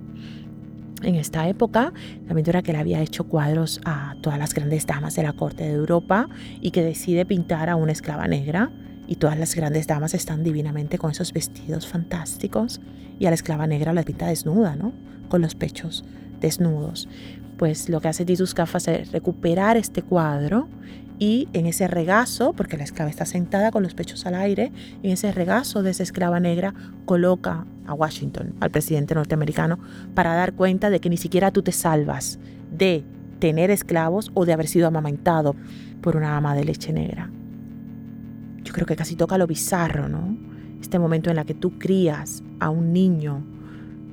[1.03, 1.93] en esta época,
[2.27, 5.63] la pintora que le había hecho cuadros a todas las grandes damas de la corte
[5.63, 6.29] de Europa
[6.61, 8.71] y que decide pintar a una esclava negra
[9.07, 12.81] y todas las grandes damas están divinamente con esos vestidos fantásticos
[13.19, 14.93] y a la esclava negra la pinta desnuda, ¿no?
[15.29, 16.03] Con los pechos
[16.39, 17.07] desnudos.
[17.57, 20.67] Pues lo que hace Titus Cafas es recuperar este cuadro
[21.19, 24.71] y en ese regazo, porque la esclava está sentada con los pechos al aire,
[25.03, 26.73] en ese regazo de esa esclava negra
[27.05, 29.79] coloca a Washington, al presidente norteamericano,
[30.13, 32.39] para dar cuenta de que ni siquiera tú te salvas
[32.71, 33.03] de
[33.39, 35.55] tener esclavos o de haber sido amamantado
[36.01, 37.31] por una ama de leche negra.
[38.63, 40.37] Yo creo que casi toca lo bizarro, ¿no?
[40.81, 43.43] Este momento en la que tú crías a un niño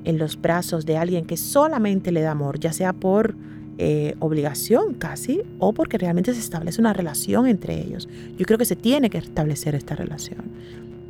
[0.05, 3.37] en los brazos de alguien que solamente le da amor, ya sea por
[3.77, 8.09] eh, obligación casi o porque realmente se establece una relación entre ellos.
[8.37, 10.43] Yo creo que se tiene que establecer esta relación,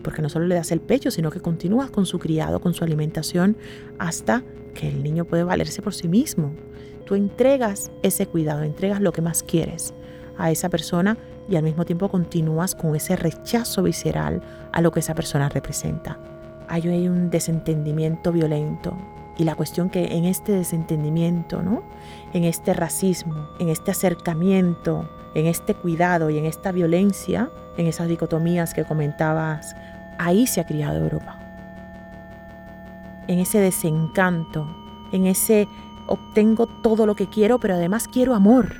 [0.02, 2.82] porque no solo le das el pecho, sino que continúas con su criado, con su
[2.82, 3.56] alimentación,
[3.98, 4.42] hasta
[4.72, 6.52] que el niño puede valerse por sí mismo.
[7.04, 9.92] Tú entregas ese cuidado, entregas lo que más quieres
[10.38, 14.42] a esa persona y al mismo tiempo continúas con ese rechazo visceral
[14.72, 16.18] a lo que esa persona representa.
[16.68, 18.96] Hay un desentendimiento violento
[19.36, 21.82] y la cuestión que en este desentendimiento, ¿no?
[22.32, 28.08] en este racismo, en este acercamiento, en este cuidado y en esta violencia, en esas
[28.08, 29.74] dicotomías que comentabas,
[30.18, 31.38] ahí se ha criado Europa.
[33.26, 34.68] En ese desencanto,
[35.12, 35.66] en ese
[36.06, 38.74] obtengo todo lo que quiero, pero además quiero amor.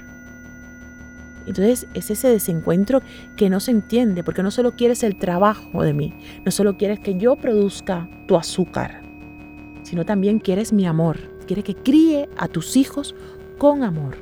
[1.47, 3.03] Entonces es ese desencuentro
[3.37, 7.01] que no se entiende, porque no solo quieres el trabajo de mí, no solo quieres
[7.01, 9.04] que yo produzca tu azúcar,
[9.85, 11.19] sino también quieres mi amor.
[11.47, 13.15] Quieres que críe a tus hijos
[13.59, 14.17] con amor,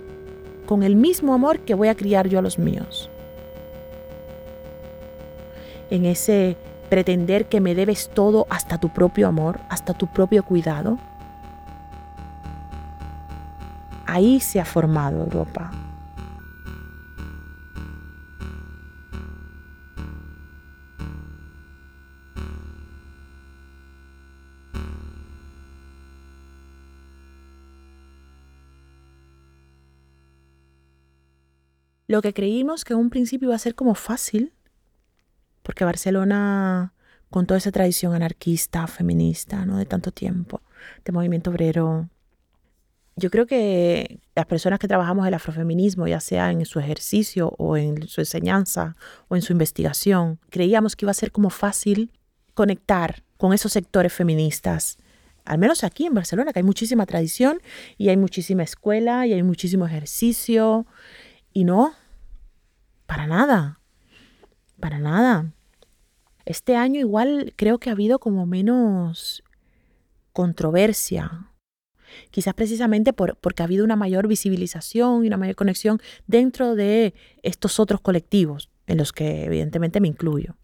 [0.66, 3.08] con el mismo amor que voy a criar yo a los míos.
[5.88, 6.56] En ese
[6.90, 10.98] pretender que me debes todo hasta tu propio amor, hasta tu propio cuidado.
[14.04, 15.70] Ahí se ha formado Europa.
[32.12, 34.52] Lo que creímos que en un principio iba a ser como fácil,
[35.62, 36.92] porque Barcelona,
[37.30, 39.78] con toda esa tradición anarquista, feminista, ¿no?
[39.78, 40.60] de tanto tiempo,
[41.06, 42.10] de movimiento obrero,
[43.16, 47.78] yo creo que las personas que trabajamos el afrofeminismo, ya sea en su ejercicio o
[47.78, 48.94] en su enseñanza
[49.28, 52.12] o en su investigación, creíamos que iba a ser como fácil
[52.52, 54.98] conectar con esos sectores feministas.
[55.46, 57.62] Al menos aquí en Barcelona, que hay muchísima tradición
[57.96, 60.86] y hay muchísima escuela y hay muchísimo ejercicio.
[61.54, 61.94] Y no,
[63.12, 63.78] para nada,
[64.80, 65.52] para nada.
[66.46, 69.44] Este año igual creo que ha habido como menos
[70.32, 71.50] controversia.
[72.30, 77.12] Quizás precisamente por, porque ha habido una mayor visibilización y una mayor conexión dentro de
[77.42, 80.56] estos otros colectivos, en los que evidentemente me incluyo.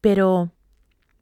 [0.00, 0.52] Pero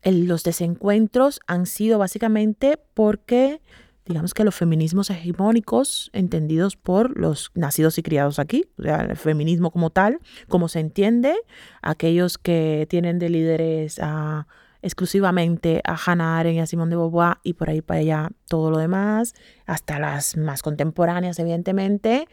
[0.04, 3.60] los desencuentros han sido básicamente porque
[4.06, 9.16] digamos que los feminismos hegemónicos entendidos por los nacidos y criados aquí, o sea, el
[9.16, 11.34] feminismo como tal, como se entiende,
[11.82, 14.46] aquellos que tienen de líderes a,
[14.82, 18.70] exclusivamente a Hannah Arendt y a Simone de Beauvoir y por ahí para allá todo
[18.70, 19.34] lo demás,
[19.66, 22.26] hasta las más contemporáneas evidentemente,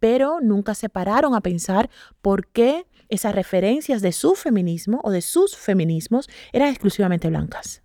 [0.00, 1.88] pero nunca se pararon a pensar
[2.20, 7.82] por qué esas referencias de su feminismo o de sus feminismos eran exclusivamente blancas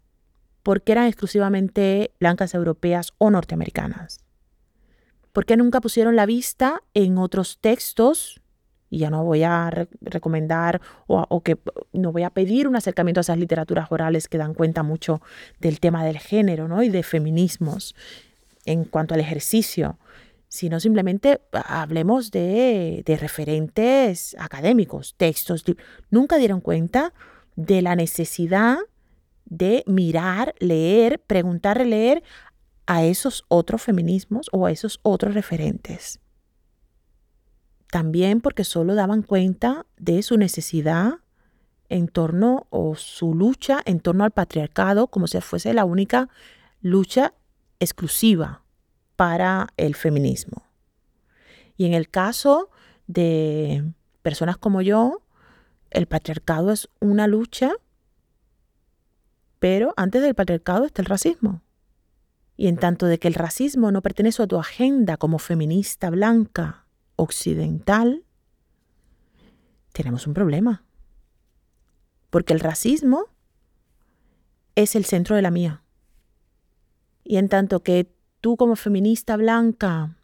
[0.65, 4.21] porque eran exclusivamente blancas europeas o norteamericanas.
[5.31, 8.41] ¿Por qué nunca pusieron la vista en otros textos?
[8.89, 9.69] Y ya no voy a
[10.01, 11.59] recomendar o, que
[11.93, 15.21] no voy a pedir un acercamiento a esas literaturas orales que dan cuenta mucho
[15.59, 16.81] del tema del género ¿no?
[16.81, 17.93] y de feminismos
[18.65, 19.99] en cuanto al ejercicio,
[20.47, 25.63] sino simplemente hablemos de referentes académicos, textos.
[26.09, 27.13] Nunca dieron cuenta
[27.55, 28.79] de la necesidad
[29.45, 32.23] de mirar, leer, preguntar, leer
[32.87, 36.19] a esos otros feminismos o a esos otros referentes.
[37.91, 41.19] También porque solo daban cuenta de su necesidad
[41.89, 46.29] en torno o su lucha en torno al patriarcado como si fuese la única
[46.81, 47.33] lucha
[47.79, 48.63] exclusiva
[49.15, 50.63] para el feminismo.
[51.77, 52.69] Y en el caso
[53.07, 53.83] de
[54.21, 55.21] personas como yo,
[55.91, 57.71] el patriarcado es una lucha
[59.65, 61.63] pero antes del patriarcado está el racismo.
[62.55, 66.85] Y en tanto de que el racismo no pertenece a tu agenda como feminista blanca
[67.15, 68.25] occidental,
[69.91, 70.85] tenemos un problema.
[72.29, 73.25] Porque el racismo
[74.75, 75.81] es el centro de la mía.
[77.23, 80.15] Y en tanto que tú como feminista blanca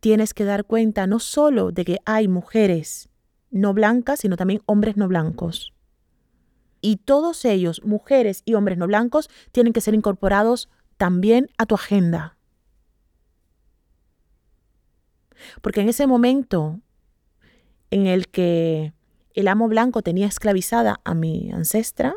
[0.00, 3.08] tienes que dar cuenta no solo de que hay mujeres
[3.52, 5.72] no blancas, sino también hombres no blancos
[6.80, 11.74] y todos ellos, mujeres y hombres no blancos, tienen que ser incorporados también a tu
[11.74, 12.36] agenda.
[15.62, 16.80] Porque en ese momento
[17.90, 18.92] en el que
[19.34, 22.16] el amo blanco tenía esclavizada a mi ancestra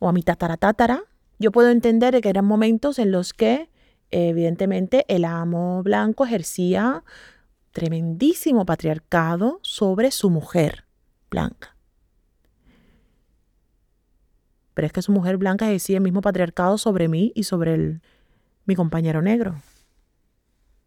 [0.00, 1.02] o a mi tataratátara,
[1.38, 3.70] yo puedo entender que eran momentos en los que
[4.10, 7.04] evidentemente el amo blanco ejercía
[7.72, 10.84] tremendísimo patriarcado sobre su mujer
[11.30, 11.77] blanca.
[14.78, 17.98] Pero es que su mujer blanca ejercía el mismo patriarcado sobre mí y sobre
[18.64, 19.60] mi compañero negro.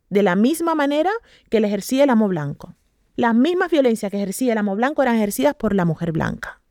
[0.09, 1.11] De la misma manera
[1.49, 2.73] que le ejercía el amo blanco.
[3.17, 6.61] Las mismas violencias que ejercía el amo blanco eran ejercidas por la mujer blanca.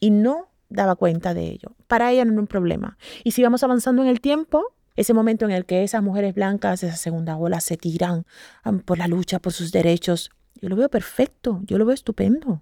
[0.00, 1.76] Y no daba cuenta de ello.
[1.86, 2.98] Para ella no era un problema.
[3.22, 6.82] Y si vamos avanzando en el tiempo, ese momento en el que esas mujeres blancas,
[6.82, 8.26] esa segunda ola, se tiran
[8.84, 12.60] por la lucha por sus derechos, yo lo veo perfecto, yo lo veo estupendo.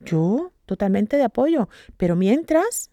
[0.00, 1.68] Yo totalmente de apoyo.
[1.96, 2.90] Pero mientras,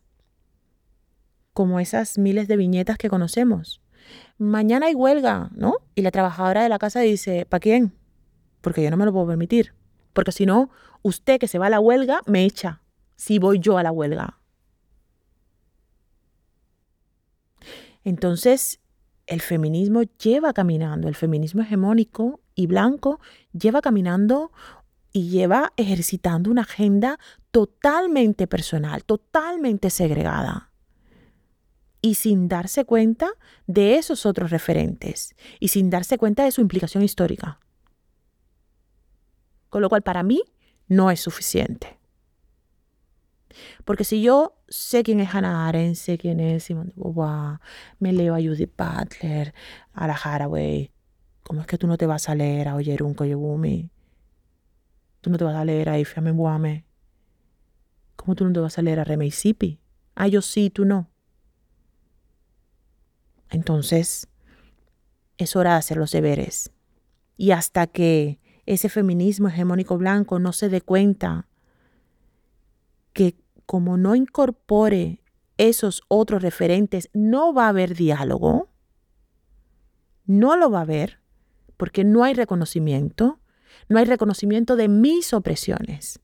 [1.53, 3.82] como esas miles de viñetas que conocemos,
[4.38, 5.76] mañana hay huelga, ¿no?
[5.95, 7.93] Y la trabajadora de la casa dice, ¿para quién?
[8.62, 9.74] Porque yo no me lo puedo permitir.
[10.14, 10.70] Porque si no,
[11.01, 12.82] usted que se va a la huelga me echa
[13.16, 14.39] si voy yo a la huelga.
[18.03, 18.80] Entonces,
[19.26, 23.20] el feminismo lleva caminando, el feminismo hegemónico y blanco
[23.51, 24.51] lleva caminando
[25.18, 27.18] y lleva ejercitando una agenda
[27.49, 30.72] totalmente personal, totalmente segregada.
[32.03, 33.32] Y sin darse cuenta
[33.65, 37.59] de esos otros referentes y sin darse cuenta de su implicación histórica.
[39.70, 40.43] Con lo cual para mí
[40.88, 41.97] no es suficiente.
[43.86, 47.59] Porque si yo sé quién es Hannah Arendt, sé quién es Simone de Beauvoir,
[47.97, 49.55] me leo a Judith Butler,
[49.93, 50.91] a la Haraway,
[51.41, 53.89] ¿cómo es que tú no te vas a leer a Oyerun Koyegumi?
[55.28, 56.86] Tú no te vas a leer a Ifeame Buame.
[58.15, 59.78] ¿Cómo tú no te vas a leer a Remey Sipi?
[60.15, 61.09] Ah, yo sí, tú no.
[63.49, 64.30] Entonces,
[65.38, 66.71] es hora de hacer los deberes.
[67.36, 71.49] Y hasta que ese feminismo hegemónico blanco no se dé cuenta
[73.11, 75.25] que como no incorpore
[75.57, 78.69] esos otros referentes, no va a haber diálogo,
[80.25, 81.19] no lo va a haber,
[81.75, 83.41] porque no hay reconocimiento,
[83.89, 86.19] no hay reconocimiento de mis opresiones,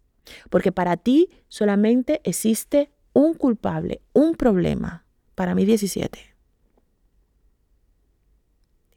[0.50, 6.34] porque para ti solamente existe un culpable, un problema, para mí 17.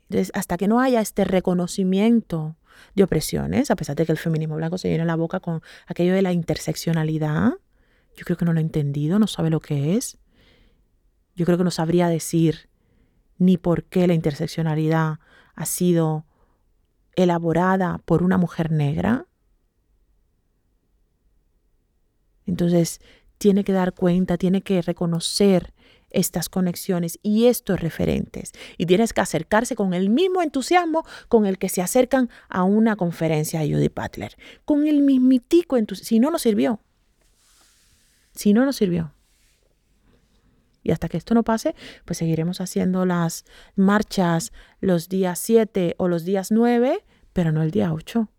[0.08, 2.56] Entonces, hasta que no haya este reconocimiento
[2.94, 6.14] de opresiones, a pesar de que el feminismo blanco se llena la boca con aquello
[6.14, 7.52] de la interseccionalidad,
[8.16, 10.18] yo creo que no lo ha entendido, no sabe lo que es.
[11.34, 12.68] Yo creo que no sabría decir
[13.38, 15.18] ni por qué la interseccionalidad
[15.54, 16.24] ha sido
[17.16, 19.26] elaborada por una mujer negra.
[22.46, 23.00] Entonces,
[23.38, 25.74] tiene que dar cuenta, tiene que reconocer
[26.10, 28.52] estas conexiones y estos referentes.
[28.78, 32.96] Y tienes que acercarse con el mismo entusiasmo con el que se acercan a una
[32.96, 34.36] conferencia de Judy Butler.
[34.64, 36.08] Con el mismitico entusiasmo.
[36.08, 36.80] Si no, no sirvió.
[38.34, 39.15] Si no, no sirvió.
[40.86, 41.74] Y hasta que esto no pase,
[42.04, 47.72] pues seguiremos haciendo las marchas los días 7 o los días 9, pero no el
[47.72, 48.30] día 8.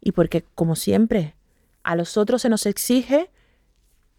[0.00, 1.36] Y porque, como siempre,
[1.82, 3.30] a los otros se nos exige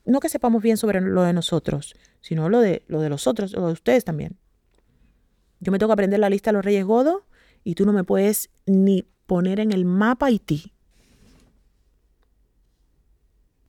[0.06, 3.54] no que sepamos bien sobre lo de nosotros, sino lo de, lo de los otros,
[3.54, 4.38] lo de ustedes también.
[5.60, 7.24] Yo me tengo que aprender la lista de los reyes godos
[7.64, 10.74] y tú no me puedes ni poner en el mapa Haití.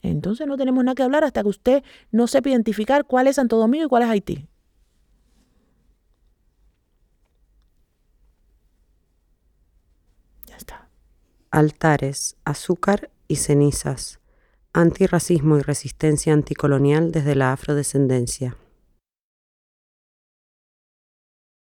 [0.03, 3.57] Entonces no tenemos nada que hablar hasta que usted no sepa identificar cuál es Santo
[3.57, 4.49] Domingo y cuál es Haití.
[10.47, 10.89] Ya está.
[11.51, 14.20] Altares, azúcar y cenizas.
[14.73, 18.57] Antirracismo y resistencia anticolonial desde la afrodescendencia.